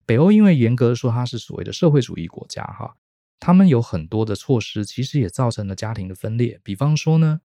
[0.05, 2.95] 北欧因为严格的说它是所谓的社会主义国家哈，
[3.39, 6.59] 他们有很多的措施，其实也造成了家庭的分裂。
[6.63, 7.41] 比方说呢，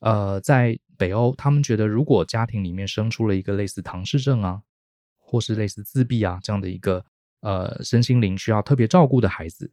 [0.00, 4.62] 呃，在北欧，他们觉得如果家庭里面生出了一个类似唐氏症啊，
[5.18, 7.04] 或是类似自闭啊这样的一个。
[7.44, 9.72] 呃，身心灵需要特别照顾的孩子，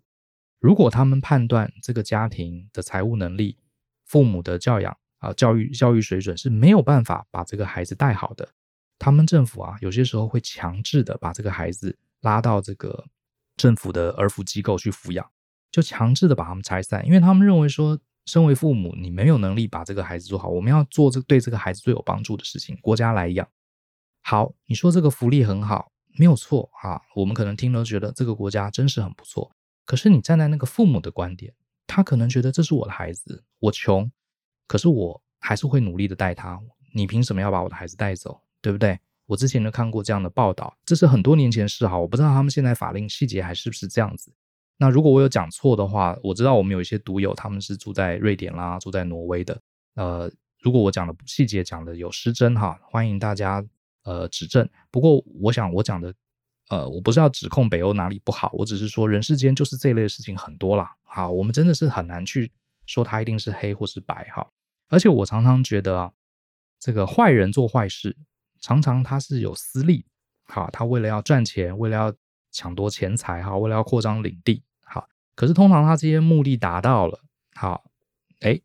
[0.59, 3.59] 如果他们判断这个家庭的财务能力、
[4.05, 8.49] 父母的教养啊、教育教育水准是没有办法把这个孩子带好的，
[8.99, 13.05] 他们政府啊，有些时候会强制的把这个孩子拉到这个
[13.57, 15.27] 政府的儿福机构去抚养，
[15.71, 23.47] 就强制的把他们拆散，因为他们认为说，身为父母，你没有能力把这个孩子做好，我们要做这对这个孩子最有帮助的事情，国家来养。
[24.21, 25.91] 好，你说这个福利很好。
[26.17, 29.49] 没有错啊，我们可能听了觉得这个国家真是很不错。
[29.85, 31.53] 可是你站在那个父母的观点，
[31.88, 34.12] 他可能觉得这是我的孩子，我穷，
[34.67, 36.59] 可是我还是会努力的带他。
[36.93, 38.41] 你凭什么要把我的孩子带走？
[38.61, 38.99] 对不对？
[39.25, 44.33] 我之前就看过这样的报道，这是很多年前的事哈，我不知道他们现在法令细节还是不是这样子。
[44.77, 49.61] 那如果我有讲错的话，我知道我们有一些读友他们是住在瑞典啦，住在挪威的。
[49.95, 53.65] 呃，如果我讲的细节讲的有失真哈，欢迎大家。
[54.03, 54.67] 呃，指正。
[54.89, 56.11] 不过，我想我讲的，
[56.69, 60.95] 呃，我不是要指控北欧哪里不好，我只是说人世间就是这类事情很多啦。
[61.03, 62.49] 好，我们真的是很难去
[62.85, 64.49] 说它一定是黑或是白哈。
[64.87, 66.11] 而且我常常觉得啊，
[66.79, 68.15] 这个坏人做坏事，
[68.61, 70.05] 常常他是有私利，
[70.45, 72.13] 好，他为了要赚钱，为了要
[72.51, 75.07] 抢夺钱财，哈，为了要扩张领地，好。
[75.35, 77.19] 可是通常他这些目的达到了，
[77.55, 77.83] 好，
[78.41, 78.59] 哎，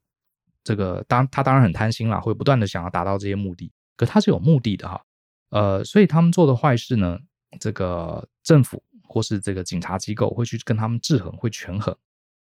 [0.64, 5.04] 这个当他当然很贪心啦，会不断的想要达到这些目的，可他是有目的的哈。
[5.50, 7.18] 呃，所以他们做的坏事呢，
[7.60, 11.96] 这个政府或是这个警察机构会去跟他们制衡，会权衡。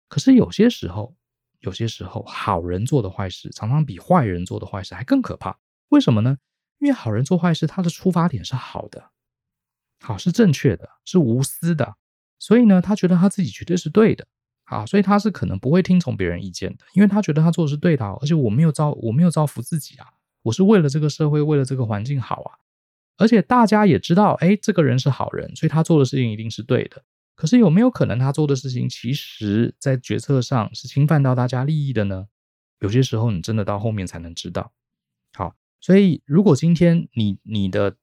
[0.08, 1.14] 可是有些时候，
[1.60, 5.56] 有些时候，好人做的坏事常常比坏人做的坏事还更可怕。
[5.90, 6.36] 为什么呢？
[6.78, 9.10] 因为好人做坏事，他的出发点是好的，
[10.00, 11.94] 好，是正确的，是无私的，
[12.38, 14.26] 所以呢，他觉得他自己绝对是对的，
[14.64, 20.06] 好，所以他是可能不会听从别人意见的，因为他觉得他做的是对的，而且我没有造，我没有造福自己啊，
[20.42, 22.58] 我是为了这个社会，为了这个环境好啊。
[23.16, 27.04] 而且大家也知道，哎，这个人是好人，所以他做的事情一定是对的。
[27.36, 32.26] 可是有没有可能他做的事情，其实在决策上是侵犯到大家利益的呢？
[32.80, 34.72] 有些时候你真的到后面才能知道。
[35.84, 37.96] 所以如果今天你你的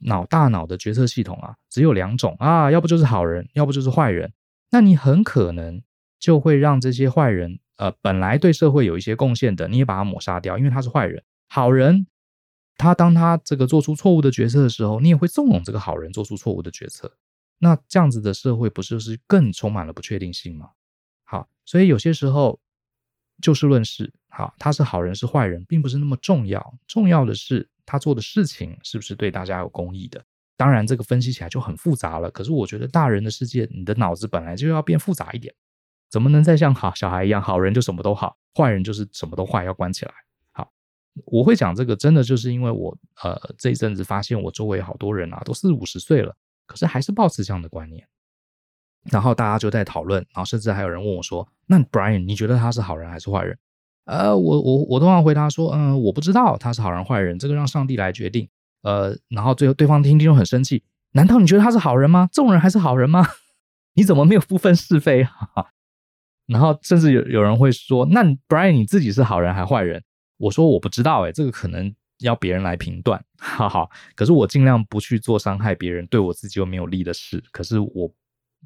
[0.00, 4.34] 脑大脑的决策系统啊，只有两种啊，要不就是好人，要不就是坏人，
[4.70, 5.82] 那你很可能
[6.18, 11.24] 就会让这些坏人，呃，本来对社会有一些贡献的，你也把他抹杀掉，因为他是坏人。
[11.48, 12.06] 好人。
[12.76, 17.16] 他当他这个做出错误的决策的时候，你也会纵容这个好人做出错误的决策。
[17.58, 20.70] 那这样子的社会不是就是更充满了不确定性吗？
[21.22, 22.58] 好，所以有些时候
[23.40, 26.74] 就事论事，好，他是好人是坏人，并不是那么重要。
[26.86, 30.24] 重要的是他做的事情是不是对大家有公益的。
[30.56, 32.30] 当然，这个分析起来就很复杂了。
[32.30, 35.52] 可是我觉得大人的世界，你的脑子本来就要变复杂一点，
[36.08, 40.12] 怎么能再像好小孩一样，好人就什么都好，坏人就是什么都坏，要关起来。
[40.52, 40.70] 好
[41.24, 48.06] 我会讲这个，真的就是因为我呃这一阵子发现我周围好多人啊都四五十岁了，可是还是抱持这样的观念，
[49.10, 53.58] 然后大家就在讨论，然后甚至还有人问我说：“那 Brian，你觉得他是好人还是坏人？”
[54.06, 58.48] 呃，我我我通常回答说：“嗯、我不知道他是好人坏人，这个让上帝来决定。”
[58.82, 62.28] 呃，然后最后对方听听就很生气：“难道你觉得他是好人吗？
[62.32, 63.24] 这种人还是好人吗？
[63.94, 65.26] 你怎么没有不分是非？”
[66.46, 70.02] 然后甚至有有人会说：“那 Brian 你自己是好人还坏人？”
[70.38, 73.88] 我说我不知道哎，这个可能要别人来评断，哈哈。
[74.16, 77.40] 可是我尽量不去做伤害别人、对我自己又没有利的事。
[77.52, 78.12] 可是我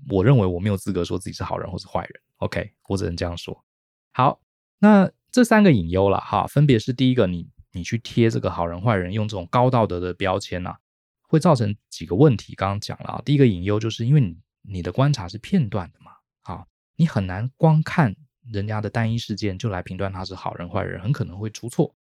[0.09, 2.21] 我认为我没有资格说自己是好人或是坏人。
[2.39, 3.65] OK，我只能这样说。
[4.13, 4.41] 好，
[4.79, 10.79] 那这三个隐忧了哈，分别是第一个，你你去贴这个好人坏人，用这种高道德的标签呐、啊，
[11.23, 12.55] 会造成几个问题。
[12.55, 18.17] 刚刚讲了啊，第一个隐忧就是因为你你的观察是片段的嘛，啊，你很难光看。
[18.53, 21.97] 人家的单一事件就来评断他是好人坏人，很可能会出错，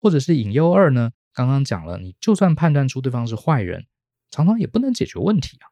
[0.00, 1.12] 或者是隐忧二呢？
[1.32, 3.86] 刚刚讲了，你就算判断出对方是坏人，
[4.28, 5.70] 常常也不能解决问题啊。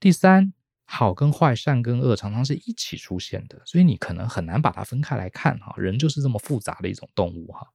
[0.00, 0.54] 第三，
[0.94, 5.72] 好跟坏、善跟恶常常是一起出现的，所以你可能很难把它分开来看哈。
[5.78, 7.68] 人就是这么复杂的一种动物哈。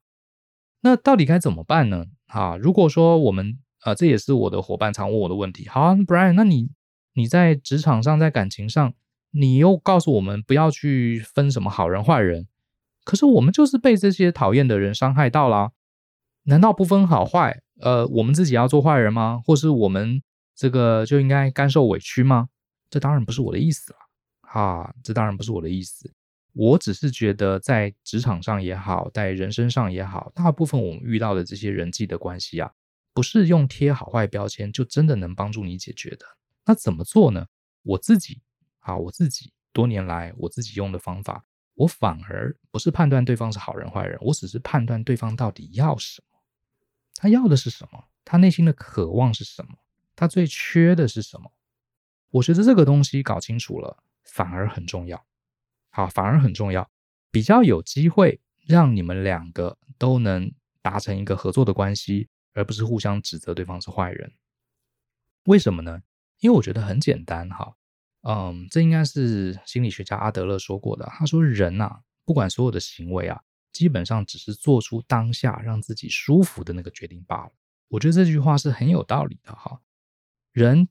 [0.81, 2.05] 那到底该怎么办呢？
[2.27, 5.67] 啊，如果说我们呃，这也是我的伙伴常问我的问题。
[5.67, 6.69] 好啊，Brian，那你
[7.13, 8.93] 你在职场上，在感情上，
[9.31, 12.47] 你又告诉我们不要去分什么好人坏人，
[13.03, 15.71] 可是我们就是被这些讨厌的人伤害到了，
[16.43, 17.63] 难道不分好坏？
[17.81, 19.41] 呃，我们自己要做坏人吗？
[19.43, 20.21] 或是我们
[20.55, 22.49] 这个就应该甘受委屈吗？
[22.89, 23.99] 这当然不是我的意思了，
[24.41, 26.13] 啊，这当然不是我的意思。
[26.53, 32.71] 我只是觉得，在职场上也好，在人生上也好，大部分我们遇到的这些人际的关系啊，
[33.13, 36.25] 不是用贴好坏标签就真的能帮助你解决的。
[36.65, 37.45] 那怎么做呢？
[37.83, 38.41] 我自己
[38.79, 41.45] 啊，我自己多年来我自己用的方法，
[41.75, 46.39] 我反而不是判断对方是好人坏人，我只是判断对方到底要什么，
[47.15, 49.77] 他要的是什么，他内心的渴望是什么，
[50.15, 51.51] 他最缺的是什么。
[52.31, 55.25] 我觉得这个东西搞清楚了，反而很重要。
[55.89, 56.89] 好，反而很重要，
[57.31, 64.31] 比较有机会让你们两个都能达成一个合作的关系，而不是互相指责对方是坏人。
[65.45, 66.01] 为什么呢？
[66.39, 67.73] 因为我觉得很简单哈，
[68.21, 71.05] 嗯，这应该是心理学家阿德勒说过的。
[71.05, 77.51] 他说，人呐，不管所有的行为啊，基本上只是做出当下让自己舒服的那个决定罢了。
[77.87, 79.81] 我觉得这句话是很有道理的哈。
[80.51, 80.87] 人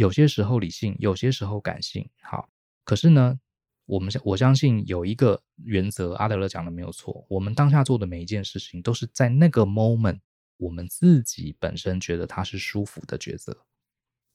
[0.00, 2.48] 有些时候理性，有些时候感性，好，
[2.84, 3.38] 可是呢，
[3.84, 7.26] 我们我相信有一个原则，阿德勒讲的没有错。
[7.28, 10.20] 我们当下做的每一件事情，都是在那个 moment，
[10.56, 13.54] 我们自己本身觉得他是舒服的抉择。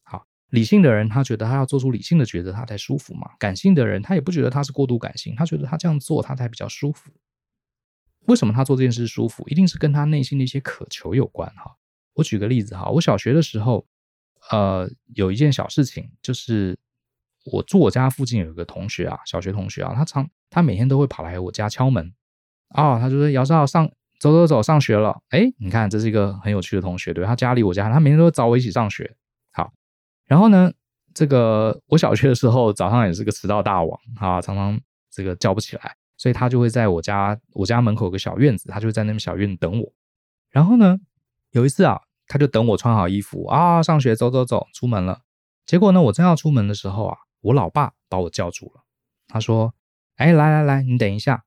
[0.04, 3.32] 好，理性的人他觉得他要做出理性的抉择，他才舒服嘛。
[3.36, 7.10] 感性的人他也不觉得他是过度感性，他觉得他这样做他才比较舒服。
[8.26, 9.42] 为什么他做这件事舒服？
[9.48, 11.76] 一定是跟他内心的一些渴求有关哈。
[12.14, 13.84] 我举个例子哈，我小学的时候，
[14.50, 16.78] 呃，有一件小事情就是。
[17.52, 22.12] 我住我家附近有一个同学啊，小学同学啊，他常他每天都会跑来我家敲门，
[22.70, 29.16] 啊、哦，他就说姚少上走走走上学了，哎，你看这是一个很有趣的同学，对，他家离我家，他每天都找我一起上学，
[29.52, 29.72] 好，
[30.26, 30.72] 然后呢，
[31.14, 34.80] 这个我小学的时候早上也是个迟到大王啊，常常
[35.12, 39.92] 这个叫不起来，所以他就会在我家我家门口有个小院子，他就在那边小院等我，
[40.50, 40.98] 然后呢，
[41.52, 45.22] 有一次啊，他就等我穿好衣服啊，上学走走走出门了，
[45.64, 47.18] 结果呢，我正要出门的时候啊。
[47.42, 48.82] 我老爸把我叫住了，
[49.28, 49.72] 他说
[50.16, 51.44] ：“哎，来来来，你等一下。”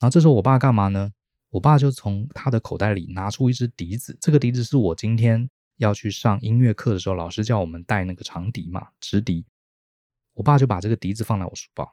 [0.00, 1.12] 然后这时候我爸干嘛呢？
[1.50, 9.44] 我爸就从他的口袋里拿出一支笛子，这个笛子是我今天要去上音乐课的时候，老师叫我们带那个长笛嘛，直笛。
[10.32, 11.92] 我爸就把这个笛子放在我书包，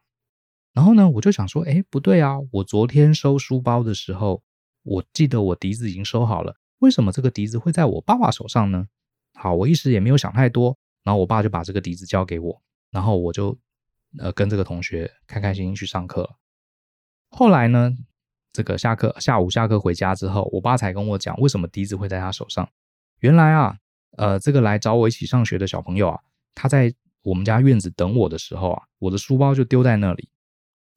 [0.71, 4.41] 然后呢，我就想说：“哎，不对啊，我昨天收书包的时候，
[4.83, 8.87] 我记得我笛子已经收好了，为什么这个笛子会在我爸爸手上呢？”
[9.35, 12.61] 好，我一时也没有想太多，然后我爸就把这个笛子交给我。
[12.91, 13.57] 然后我就
[14.17, 16.27] 呃跟这个同学开开心心去上课。
[17.29, 17.95] 后来呢，
[18.51, 22.67] 这个下课下午下课回家之后，我爸才跟我讲为什么笛子会在他手上。
[23.19, 23.77] 原来啊，
[24.17, 26.19] 呃，这个来找我一起上学的小朋友啊，
[26.55, 30.27] 他在我们家院子等我的时候啊，我的书包就丢在那里，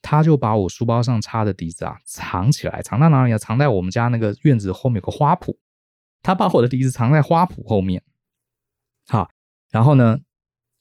[0.00, 3.36] 他就把我书包上插的笛子啊藏起来，藏到哪里啊？
[3.36, 5.54] 藏在我们家那个院子后面有个花圃，
[6.22, 8.02] 他把我的笛子藏在花圃后面。
[9.08, 9.28] 好，
[9.70, 10.18] 然后呢，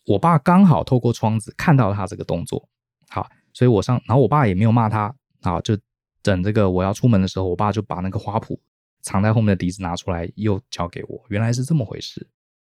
[0.06, 2.70] 我爸刚好透过窗子看到他这个动作，
[3.10, 5.78] 好，所以我上，然后我爸也没有骂他，啊，就
[6.22, 8.60] 等这个我要出门的时候，我爸就把那个花圃
[9.02, 12.30] 藏在后面的笛子拿出来，又交给我，原来是这么回事。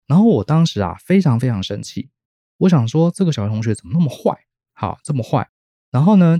[0.07, 2.11] 然后我当时啊，非常非常生气，
[2.59, 4.38] 我想说这个小学同学怎么那么坏，
[4.72, 5.48] 好，这么坏。
[5.90, 6.38] 然后呢，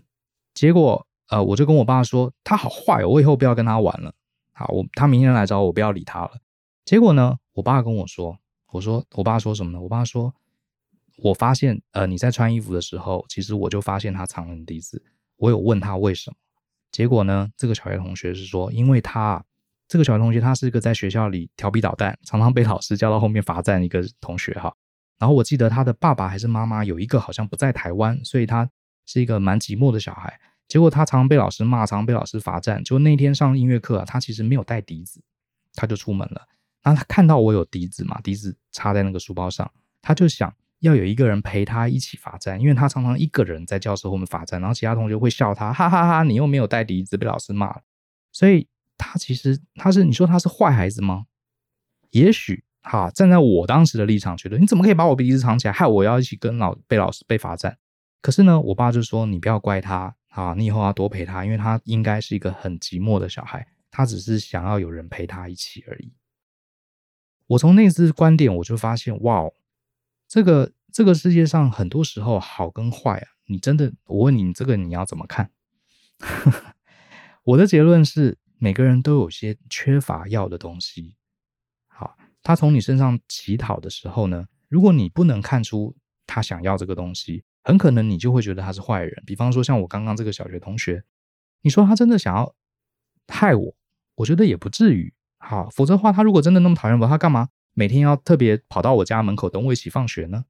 [0.54, 4.14] 结果呃，我就跟我爸说，他好坏哦，我以后不要跟他玩了，
[4.62, 6.33] 好，我他明天来找我，我不要理他了。
[6.85, 8.38] 结果呢，我爸跟我说，
[8.70, 9.81] 我说我爸说什么呢？
[9.81, 10.33] 我爸说。
[11.18, 15.01] 我发现，呃，你在穿衣服的时候，其实我就发现他藏了你笛子。
[15.37, 16.37] 我有问他为什么，
[16.90, 19.44] 结果呢，这个小学同学是说，因为他
[19.87, 24.75] 这个小学同学他是一个在学校里调皮捣蛋，常常被老师叫到后面罚站一个同学哈。
[25.18, 28.68] 然后我记得他的爸爸还是妈妈有一个好像不在台湾，所以他
[29.05, 30.40] 是一个蛮寂寞的小孩。
[30.72, 32.82] 结果他常常被老师骂，常常被老师罚站。
[32.82, 35.20] 就那天上音乐课啊，他其实没有带笛子，
[35.74, 36.49] 他就出门了。
[36.82, 39.70] 然后他看到我有笛子嘛，笛子插在那个书包上，
[40.01, 40.51] 他就想。
[40.80, 46.22] 要有一个人陪他一起罚站，因为他常常一个人在教室后面罚站，然后其他同学会笑他，哈哈哈！
[46.24, 47.82] 你又没有带笛子，被老师骂了。
[48.32, 48.66] 所以
[48.99, 51.26] 他其实他是你说他是坏孩子吗？
[52.11, 57.78] 也许哈，站在我当时的立场，觉得你怎么可以把我鼻子藏起来，害我要一起跟老被老师被罚站？
[58.20, 66.12] 可是呢，我爸就说你不要怪他啊，你以后要多陪他，因为他应该是一个很寂寞的小孩，他只是想要有人陪他一起而已。
[67.47, 69.51] 我从那次观点，我就发现哇。
[70.26, 75.51] 这个这个世界上很多时候好跟坏啊，你真的，我问你，这个你要怎么看？
[77.45, 81.16] 我的结论是，每个人都有些缺乏要的东西。
[81.87, 85.95] 好，他从你身上乞讨的时候呢，如果你不能看出
[86.26, 89.22] 他想要这个东西，很可能你就会觉得他是坏人。
[89.26, 91.04] 比方说，像我刚刚这个小学同学，
[91.62, 92.54] 你说他真的想要
[93.28, 93.74] 害我，
[94.16, 95.14] 我觉得也不至于。
[95.38, 100.44] 好，否则的话，他如果真的那么讨厌我，他干嘛每天要特别跑到我家门口等我一起放学呢？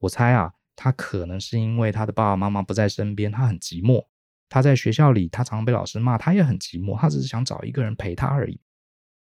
[0.00, 4.06] 我猜啊，他可能是因为他的爸爸妈妈不在身边，他很寂寞。
[4.48, 6.98] 他在学校里，他常常被老师骂，他也很寂寞。
[6.98, 8.60] 他只是想找一个人陪他而已。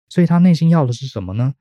[0.09, 1.53] 所以他内心要的是什么呢？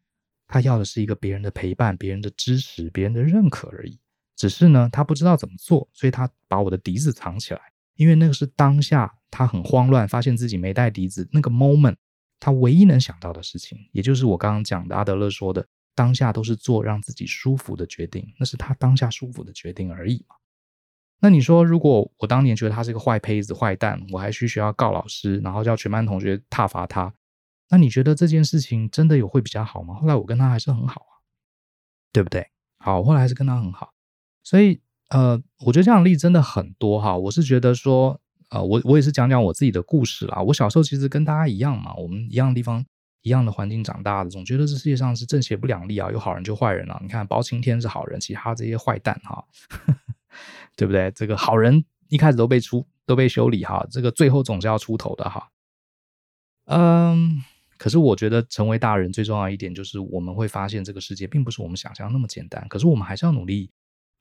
[0.48, 4.00] 他要的是一个别人的陪伴、别人的支持、别人的认可而已。
[4.42, 7.60] 只是呢，他不知道怎么做，所以他把我的笛子藏起来，
[7.94, 11.94] 因为那个是当下他很慌乱，发现自己没带笛子那个 moment，
[12.40, 15.64] 他唯一能想到的事情，也就是我刚刚讲的阿德勒说的，
[15.94, 20.34] 当下都是做让自己舒服的决定，那是他当下舒服的决定而已嘛。
[21.20, 27.14] 那你说，如果我当年觉得他是个坏胚子、坏蛋，我还去学校告老师，然后叫全班同学挞伐他，
[27.70, 29.94] 那你觉得这件事情真的有会比较好吗？
[29.94, 31.22] 后来我跟他还是很好啊，
[32.12, 32.50] 对不对？
[32.78, 33.91] 好，后来还是跟他很好。
[34.42, 34.80] 所以，
[35.10, 37.16] 呃，我觉得这样的例子真的很多哈。
[37.16, 38.20] 我是觉得说，
[38.50, 40.42] 呃，我我也是讲讲我自己的故事啦。
[40.42, 42.84] 我小时候其实跟大家一样嘛，我们一样的地方、
[43.22, 46.98] 一样的环境长大的，总觉得这世界上是正邪不两立啊，有好人就坏人啊。
[47.02, 49.44] 你看包青天是好人，其他这些坏蛋哈，
[50.76, 51.10] 对不对？
[51.12, 55.48] 这个好人一开始都被出都被修理哈，这个最后总是要出头的哈。
[56.66, 57.42] 嗯。
[57.78, 62.64] 可是我觉得成为大人最重要一点就是我们会发现这个世界并不是我们想象那么简单。
[62.68, 63.70] 可是我们还是要努力。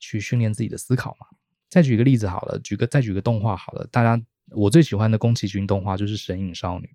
[0.02, 1.28] 去训练自己的思考嘛。
[1.70, 3.88] 再举个例子好了，举个再举个动画好了。
[3.90, 6.86] 大家我最喜欢的宫崎骏动画就是《神隐少女》。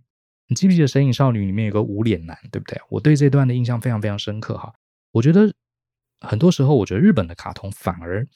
[0.48, 2.78] 你记不记得《神隐少女》里面有个无脸男，对不对？
[2.90, 4.74] 我对这段的印象非常非常深刻哈。
[5.12, 5.50] 我觉得
[6.20, 8.26] 很多时候，我觉得日本的卡通反而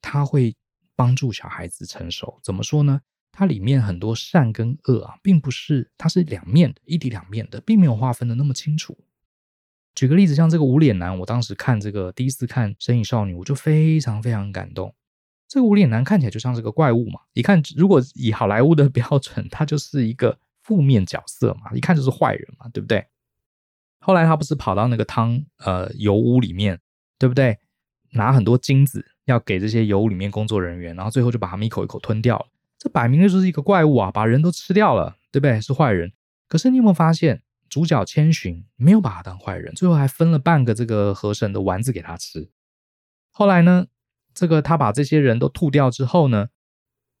[0.00, 0.54] 它会
[0.94, 2.38] 帮助小孩子成熟。
[2.44, 3.00] 怎么说呢？
[3.32, 8.96] 它里面很多善跟恶啊，并不是它是两面的，一体两面的，并没有划分的那么清楚。
[9.98, 14.94] 举个例子，像这个无脸男，我当时看这个第一次看《身影少女》，我就非常非常感动。
[15.48, 23.04] 这个无脸男看起来就像是个怪物嘛，一看如果以好莱坞的 标准，他就是一个负面角色嘛，一看就是坏人嘛，对不对？
[23.98, 26.78] 后来他不是跑到那个汤呃油屋里面，
[27.18, 27.58] 对不对？
[28.12, 32.46] 拿很多金子要给这些油屋里面工作人员，然后最后就把他们一口一口吞掉了。
[32.78, 35.60] 这摆明了就是一个怪物啊，把人都吃掉了，对不对？
[35.60, 36.12] 是坏人。
[36.46, 37.42] 可是你有没有发现？
[37.68, 42.50] 主角千寻没有把他当坏人，最后还分了半个这个河神的丸子给他吃。
[43.30, 43.86] 后来呢，
[44.34, 46.48] 这个他把这些人都吐掉之后呢，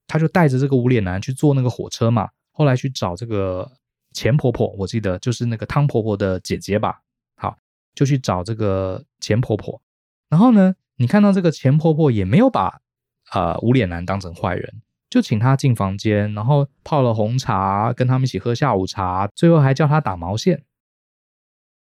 [0.06, 2.30] 他就带着这个无脸男去坐那个火车嘛。
[2.50, 3.70] 后来去找这个
[4.12, 7.02] 钱婆婆，我记得就是那个汤婆婆的姐姐吧。
[7.36, 7.56] 好，
[7.94, 9.80] 就去找这个钱婆婆。
[10.28, 12.80] 然后呢，你看到这个钱婆婆也没有把
[13.30, 14.82] 呃无脸男当成坏人。
[15.10, 20.64] 就请他进房间，然后泡了红茶，跟他们一起喝下午茶，最后还叫他打毛线。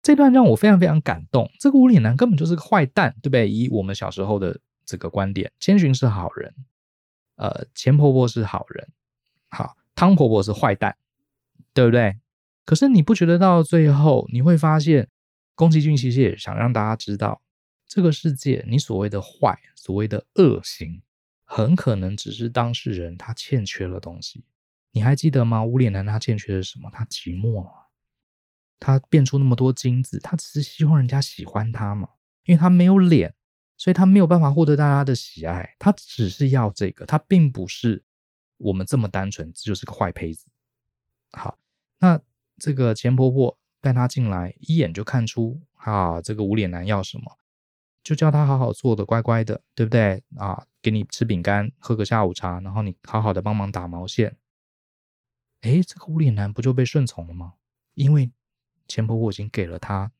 [0.01, 1.49] 这段让我非常非常感动。
[1.59, 3.49] 这个无脸男根本就是个坏蛋，对不对？
[3.49, 6.53] 以我们小时候的这个观点，千寻是好人，
[7.35, 8.89] 呃，钱婆婆是好人，
[9.49, 10.97] 好，汤婆婆是坏蛋，
[11.73, 12.17] 对不对？
[12.65, 15.07] 可是你不觉得到最后你会发现，
[15.55, 17.41] 宫崎骏其实也想让大家知道，
[17.87, 21.01] 这个世界你所谓的坏，所谓的恶行。
[21.55, 24.43] 很可能只是当事人他欠缺了东西，
[24.89, 25.63] 你还记得吗？
[25.63, 26.89] 无脸男他欠缺的是什么？
[26.91, 27.89] 他寂寞啊，
[28.79, 32.09] 他变出那么多金子，他只是希望人家喜欢他嘛，
[32.45, 33.35] 因为他没有脸，
[33.77, 38.03] 所以他没有办法获得大家的喜爱，他只是要这个，他并不是
[38.57, 40.47] 我们这么单纯，这就是个坏胚子。
[41.33, 41.59] 好，
[41.99, 42.19] 那
[42.57, 47.37] 这个钱婆婆带他进来，一眼就看出啊，这个无脸男要什么。
[48.03, 50.65] 就叫他好好做的，乖乖的，对不对啊？
[50.83, 54.37] 给你吃饼干，喝个下午茶，然后你好好的帮忙打毛线。
[55.61, 57.53] 哎，这个无脸男不就被顺从了吗？
[57.93, 58.29] 因为
[58.89, 60.11] 钱婆婆已经给了他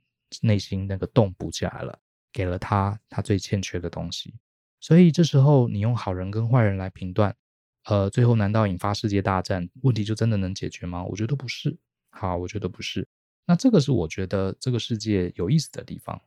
[0.42, 2.00] 内心那个洞补起来了，
[2.32, 4.36] 给了他他最欠缺的东西。
[4.80, 7.36] 所以这时候你用好人跟坏人来评断，
[7.84, 11.04] 呃，最后难道引发世界大战，问题就真的能解决吗？
[11.04, 11.78] 我觉得不是。
[12.10, 13.06] 好，我觉得不是。
[13.46, 16.22] 那这个是我觉得这个世界有意思的地方。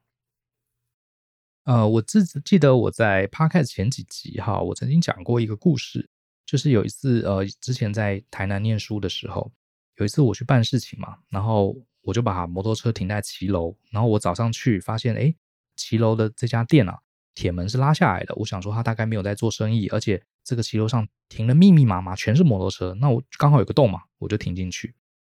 [1.66, 6.08] 呃，我自记得我在 Podcast 前几集哈，我曾经讲过一个故事，
[6.46, 9.50] 就是有一次呃，之前在台南念书的时候，
[9.96, 15.34] 有一次我去办事情嘛，然后我就把摩托车停在骑楼，然后我早上去发现，哎，
[15.74, 17.00] 骑楼的这家店啊，
[17.34, 24.94] 铁门是拉下来的，我想说他大概没有在做生意，而且这个骑楼上停了密密麻麻全是摩托车，那我刚好有个洞嘛，我就停进去，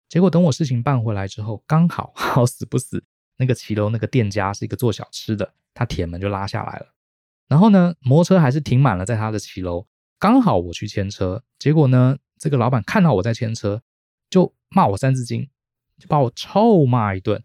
[0.07, 3.03] 结果等我事情办回来之后，刚好 好死不死，
[3.39, 5.51] 那个骑楼那个店家是一个做小吃的。
[5.73, 6.93] 他铁门就拉下来了，
[7.47, 9.87] 然后呢，摩托车还是停满了在他的骑楼。
[10.19, 13.81] 刚好我去牵车，结果呢，这个老板看到我在牵车，
[14.29, 15.49] 就骂我三字经。
[15.97, 17.43] 就把我臭骂一顿，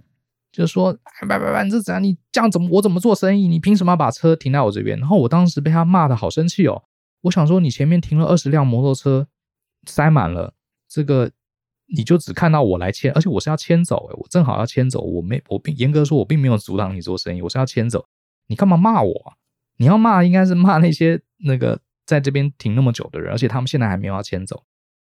[0.52, 2.00] 就说：“哎，拜拜拜，你这怎样？
[2.00, 3.48] 你这样怎么我怎么做生意？
[3.48, 6.84] 你凭什么把车停在我这边？”然后我当时被他骂的好生气哦。
[7.22, 9.26] 我想说，你前面停了二十辆摩托车，
[9.86, 10.54] 塞满了，
[10.88, 11.32] 这个
[11.86, 18.06] 你就只看到我来签，而且我是要牵走，诶，我正好要牵走，我没我并严格说，我并没有阻挡你做生意，我是要牵走，
[18.46, 19.36] 你干嘛骂我啊？
[19.76, 24.64] 你要骂应该是骂那些那个在这边停那么久的人，而且他们现在还没有要迁走。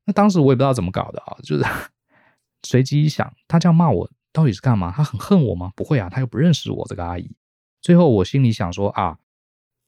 [0.05, 1.63] 那当时我也不知道怎么搞的啊，就是
[2.63, 4.91] 随机一想，他这样骂我到底是干嘛？
[4.95, 5.71] 他很恨我吗？
[5.75, 7.35] 不会啊，他又不认识我这个阿姨。
[7.81, 9.17] 最后我心里想说啊，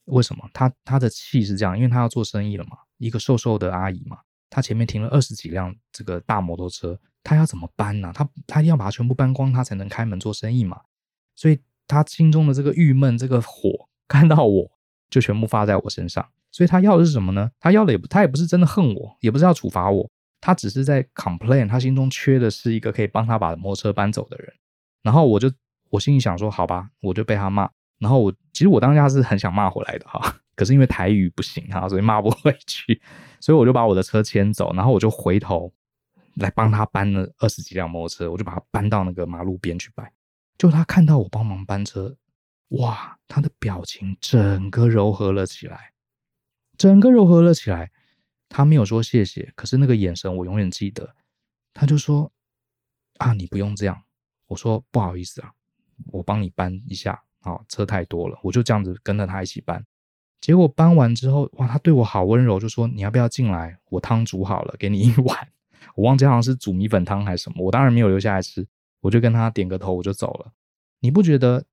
[0.05, 1.75] 为什么他他的气是这样？
[1.77, 4.19] 因为他要做生意了嘛，一个瘦瘦的阿姨嘛，
[4.49, 8.11] 他前面停了二十几辆这个大摩托车，他要怎么搬呢？
[8.13, 10.81] 他他一定要把它全部搬光，他才能开门做生意嘛。
[11.35, 13.87] 所以他心中的这个郁闷，这个火。
[14.09, 14.71] 看到我
[15.09, 17.51] 就全部发在我身上，所以他要的是什么呢？
[17.59, 24.53] 他要的也不，他也不是真的恨我，也不是要处罚我，他只是在 complain，他心中缺的是一个可以帮他把摩托车搬走的人。
[25.03, 25.51] 然后我就
[25.89, 27.69] 我心里想说，好吧，我就被他骂。
[27.99, 33.01] 然后我其实我当下是很想骂回来的哈，可是因为台语不行哈，所以骂不回去，
[33.39, 35.71] 所以我就把我的车牵走，然后我就回头
[36.35, 40.11] 来帮他搬了二十几辆摩托车，我就把他搬到那个马路边去摆。
[40.57, 42.17] 就他看到我帮忙搬车。
[42.69, 45.93] 哇，他的表情整个柔和了起来，
[46.77, 47.91] 整个柔和了起来。
[48.49, 51.15] 他没有说谢谢，可是那个眼神我永远记得。
[51.73, 52.31] 他就说
[53.19, 54.03] ：“啊，你不用这样。”
[54.47, 55.51] 我说：“不好意思啊，
[56.07, 57.21] 我帮你搬一下。
[57.41, 59.85] 好，车太多了。”我就这样子跟着他一起搬。
[60.41, 63.77] 结果搬完之后，哇，他对我好温柔，就说：“你要不要进来？
[63.89, 65.47] 我汤煮好了，给你一 碗。”
[65.95, 67.65] 我忘记好像是煮米粉汤还是什么。
[67.65, 68.67] 我当然没有留下来吃，
[69.01, 70.51] 我就跟他点个头，我就走了。
[70.99, 71.65] 你不觉得？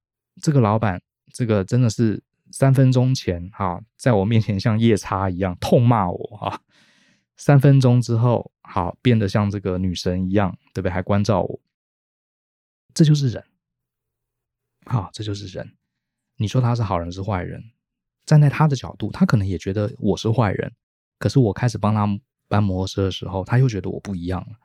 [0.43, 1.01] 这个老板，
[1.33, 6.61] 这个真的是三分钟前哈，在我面前像夜叉一样痛骂我哈，
[7.37, 10.91] 三分钟之后好变得像这个女神一样，对不对？
[10.91, 11.61] 还关照我，
[12.93, 13.45] 这就是人，
[14.87, 15.77] 好，这就是人。
[16.37, 17.63] 你说他是好人是坏人？
[18.25, 20.73] 站在他的角度，他可能也觉得我是坏人。
[21.19, 22.07] 可是我开始帮他
[22.49, 24.57] 搬摩托车的时候，他又觉得我不一样了。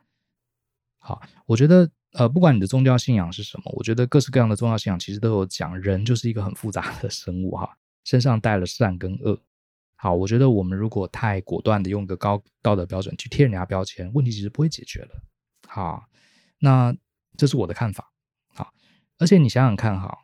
[0.97, 1.89] 好，我觉得。
[2.13, 9.39] 呃，不管你的宗教信仰是什么，我觉得各式各样的宗教信仰其实都有讲，人就是一个很复杂的生物哈，身上带了善跟恶。
[9.95, 15.21] 好，我觉得我们如果太果断的用一个高道德标准去贴人家标签，问题其实不会解决了。
[15.67, 16.03] 好，
[16.57, 16.91] 那
[17.37, 18.11] 这是我的看法。
[18.55, 18.73] 好，
[19.19, 20.17] 而且你想想看哈，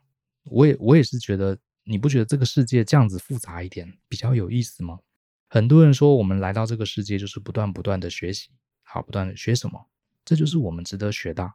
[0.46, 1.56] 我也我也是觉得，
[1.86, 5.00] 你不觉得这个世界这样子复杂一点比较有意思吗？
[5.48, 8.50] 很多人说我们来到这个世界就是不断不断的学习，
[8.84, 9.88] 好，不断的学什么？
[10.26, 11.54] 这就是我们值得学的。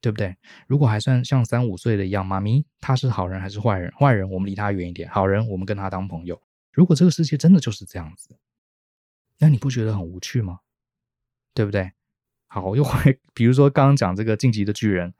[0.00, 0.36] 对不对？
[0.66, 3.88] 如果还算像三五岁的一样，妈咪他是好人还是坏人？
[3.92, 6.42] 坏人我们离他远一点，好人我们跟他当朋友。
[6.72, 8.36] 如果这个世界真的就是这样子，
[9.38, 10.58] 那你不觉得很无趣吗？
[11.54, 11.92] 对不对？
[12.48, 15.14] 好，又会比如说刚刚讲这个晋级的巨人，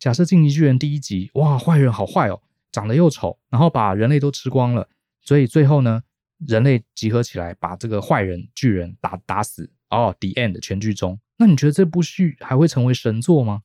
[0.00, 2.42] 假设晋级巨人第一集，哇，坏人好坏哦，
[2.74, 4.88] 长得又丑，然后把人类都吃光了，
[5.20, 6.02] 所以最后呢，
[6.44, 9.70] 人类集合起来把这个坏人巨人打打死。
[9.90, 11.16] 哦，the end 全剧终。
[11.36, 13.62] 那你觉得这部剧还会成为神作吗？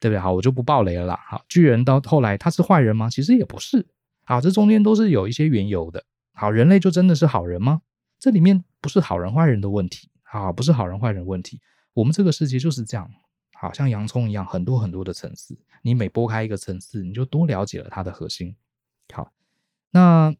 [0.00, 0.18] 对不对？
[0.18, 1.20] 好，我就不爆雷了啦。
[1.28, 3.08] 好，巨人到后来他是坏人吗？
[3.08, 3.86] 其实也不是。
[4.24, 6.04] 好，这中间都是有一些缘由的。
[6.32, 7.82] 好，人类就真的是好人吗？
[8.18, 10.10] 这里面不是好人坏人的问题。
[10.24, 11.60] 好，不是好人坏人问题。
[11.92, 13.08] 我们这个世界就是这样，
[13.64, 15.58] 好像洋葱一样，很多很多的层次。
[15.82, 18.54] 你每剥开一个层次，你就多了解了它的核心。
[19.12, 19.32] 好，
[19.90, 20.34] 那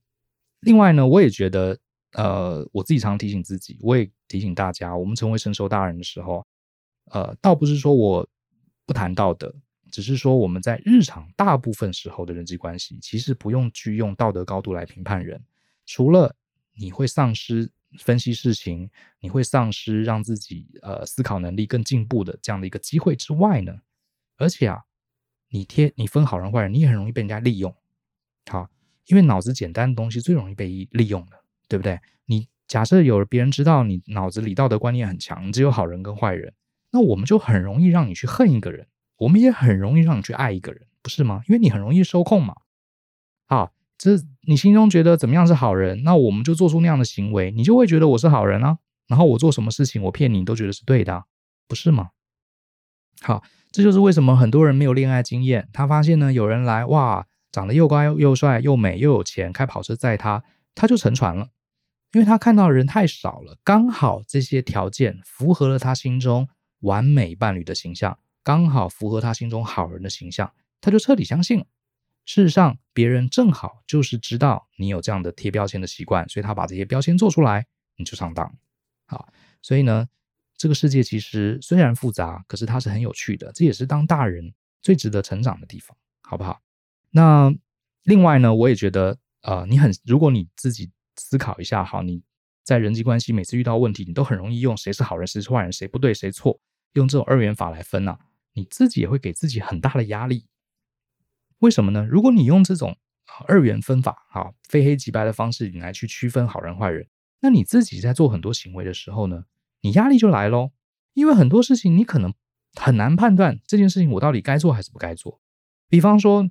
[0.61, 1.79] 另外呢，我也觉得，
[2.13, 6.47] 呃，我自己常提醒自己，我也提醒大家，我们成为成熟大人的时候，
[7.11, 8.29] 呃，倒不是说我。
[8.87, 9.51] 不谈道德，
[9.91, 15.43] 只是说我们在日常大部分时候的人际关系，其实不用去用道德高度来评判人。
[15.87, 16.37] 除了
[16.75, 18.91] 你会丧失分析事情，
[19.21, 23.81] 你会丧失让自己呃思考能力更进步的这样的一个机会之外呢，
[24.37, 24.85] 而且啊，
[25.49, 27.75] 你贴你分好人坏人，你也很容易被人家利用。
[28.51, 28.69] 好，
[29.07, 31.99] 因为脑子简单的东西最容易被利用的，对不对？
[32.27, 36.53] 你假设有别人知道你脑子里道德观念很强，你只有好人跟坏人。
[36.91, 38.87] 那我们就很容易让你去恨一个人，
[39.17, 41.43] 我们也很容易让你去爱一个人，不是吗？
[41.49, 42.55] 因为你很容易受控嘛。
[43.47, 43.75] 好，
[44.05, 48.77] 这你心中觉得怎么样是好人，那我们就做出那样的行为，你就会觉得我是好人啊。
[49.09, 51.25] 然后我做什么事情，我骗你，你都觉得是对的，
[51.67, 52.11] 不是吗？
[53.23, 53.43] 好，
[53.73, 60.45] 这就是为什么很多人没有恋爱经验，他发现呢，有人来，哇，长得又高又帅又美又有钱，开跑车载他，
[60.75, 61.49] 他就沉船了，
[62.13, 66.47] 因为他看到的人太少了，刚好这些条件符合了他心中。
[66.81, 70.53] 完美伴侣的形象刚好符合他心中好人的形象，
[70.83, 71.65] 他就彻底相信了。
[72.25, 77.67] 事实上，别人正好就是知道你有这样的贴标签的习惯，所以他把这些标签做出来，
[77.97, 78.57] 你就上当。
[79.07, 79.29] 好，
[79.61, 80.09] 所以呢，
[80.57, 86.63] 这个世界其实虽然复杂，可是它是很有趣的，这也是当大人最值得成长的地方，好不好？
[87.11, 87.55] 那
[88.05, 92.23] 另外呢，我也觉得，呃，你很，如果你自己思考一下，好，你
[92.63, 96.59] 在人际关系每次遇到问题，你都很容易用谁是好人，谁是坏人，谁不对，谁错，
[96.95, 98.19] 用这种二元法来分啊，
[98.55, 100.47] 你自己也会给自己很大的压力。
[101.65, 102.07] 为什么呢？
[102.11, 102.95] 如果你用这种
[103.47, 107.09] 二元分法，啊，非黑即白的方式，你来去区分好人坏人，
[107.41, 109.45] 那你自己在做很多行为的时候呢，
[109.81, 110.73] 你压力就来喽。
[111.15, 112.35] 因为很多事情你可能
[112.75, 115.41] 很难判断这件事情我到底该做还是不该做。
[115.89, 116.51] 比方说，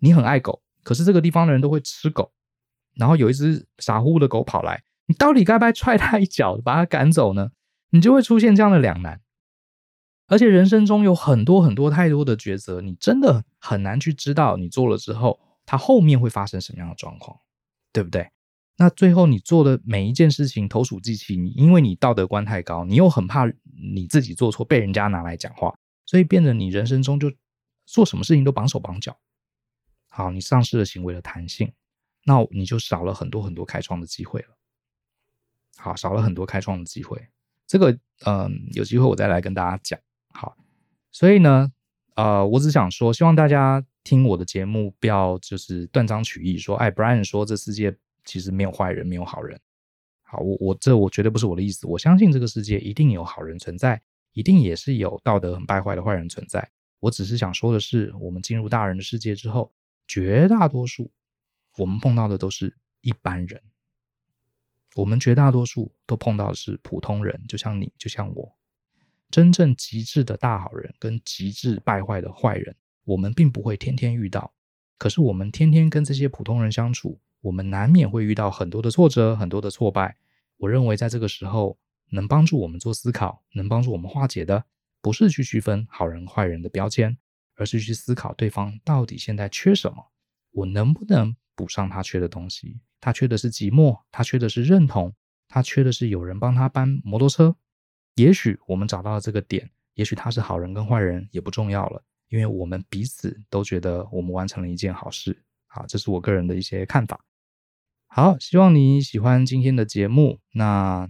[0.00, 2.32] 你很爱狗，可是这个地方的人都会吃狗，
[2.96, 7.52] 然后有一只傻乎乎的狗跑来，你到底该不该踹它一脚把它赶走呢？
[7.90, 9.20] 你就会出现这样的两难。
[10.30, 17.40] 而且人生中有很多很多太多的抉择，你真的很难去知道你做了之后，它后面会发生什么样的状况，
[17.92, 18.30] 对不对？
[18.76, 23.44] 那最后你做的每一件事情投鼠忌器，你因为你道德观太高，你又很怕
[23.92, 25.76] 你自己做错被人家拿来讲话，
[26.06, 27.32] 所以变得你人生中就
[27.84, 29.18] 做什么事情都绑手绑脚。
[30.08, 31.72] 好，你丧失了行为的弹性，
[32.24, 34.56] 那你就少了很多很多开创的机会了。
[35.76, 37.28] 好，少了很多开创的机会。
[37.66, 39.98] 这个，嗯，有机会我再来跟大家讲。
[40.32, 40.56] 好，
[41.10, 41.72] 所以呢，
[42.14, 49.60] 呃，我只想说，希望大家听我的节目，不要就是断章取义，说，哎，Brian 说这世界其实没有坏人，没有好人。
[50.22, 54.00] 好，我我这我绝对不是我的意思，我相信这个世界一定有好人存在，
[54.32, 56.70] 一定也是有道德很败坏的坏人存在。
[57.00, 59.72] 我只是想说的是，我们进入大人的世界之后，
[60.06, 61.10] 绝大多数
[61.76, 63.60] 我们碰到的都是一般人，
[64.94, 68.56] 我们绝大多数都碰到的是普通人，就像你，就像我。
[69.30, 72.74] 真正极致的大好人跟极致败坏的坏人，
[73.04, 74.52] 我们并不会天天遇到。
[74.98, 80.16] 可是我们天天跟这些普通人相处，我们难免会遇到很多的挫折，很多的挫败。
[80.58, 81.78] 我认为在这个时候，
[82.10, 84.64] 能帮助我们做思考，能帮助我们化解的，
[85.00, 87.16] 不是去区分好人坏人的标签，
[87.54, 90.10] 而是去思考对方到底现在缺什么，
[90.50, 92.80] 我能不能补上他缺的东西？
[93.00, 95.14] 他缺的是寂寞，他缺的是认同，
[95.48, 97.56] 他缺的是有人帮他搬摩托车。
[98.14, 105.42] 也许我们找到了这个点，也许他是好人跟坏人也不重要了，因为我们彼此都觉得我们完成了一件好事。
[105.66, 107.20] 好，这是我个人的一些看法。
[108.08, 110.40] 好，希望你喜欢今天的节目。
[110.52, 111.08] 那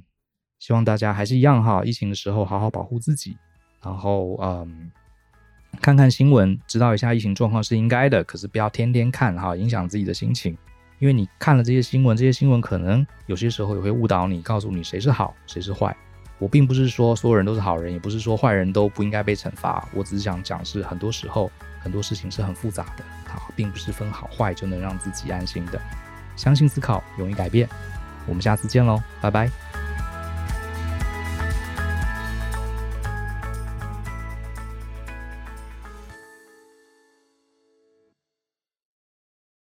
[0.59, 3.39] 希望大家还是一样哈，疫情的时候好好保护自己，
[3.83, 4.91] 然后嗯，
[5.81, 10.57] 看看新闻，知道一下疫情状况是应该的，可是不要天天看哈，影响自己的心情。
[10.99, 15.97] 因为你看了这些新闻，这些新闻可能有些时候也会误导你，告诉你谁是好，谁是坏。
[16.41, 19.87] 我并不是说所有人都是好人，也不是说坏人都不应该被惩罚。
[19.95, 25.81] 我只是想讲，是很多时候很多事情是很复杂的，它，并不是分好坏就能让自己安心的。
[26.35, 27.69] 相信思考，勇于改变。
[28.27, 29.70] 我们下次见喽，拜拜。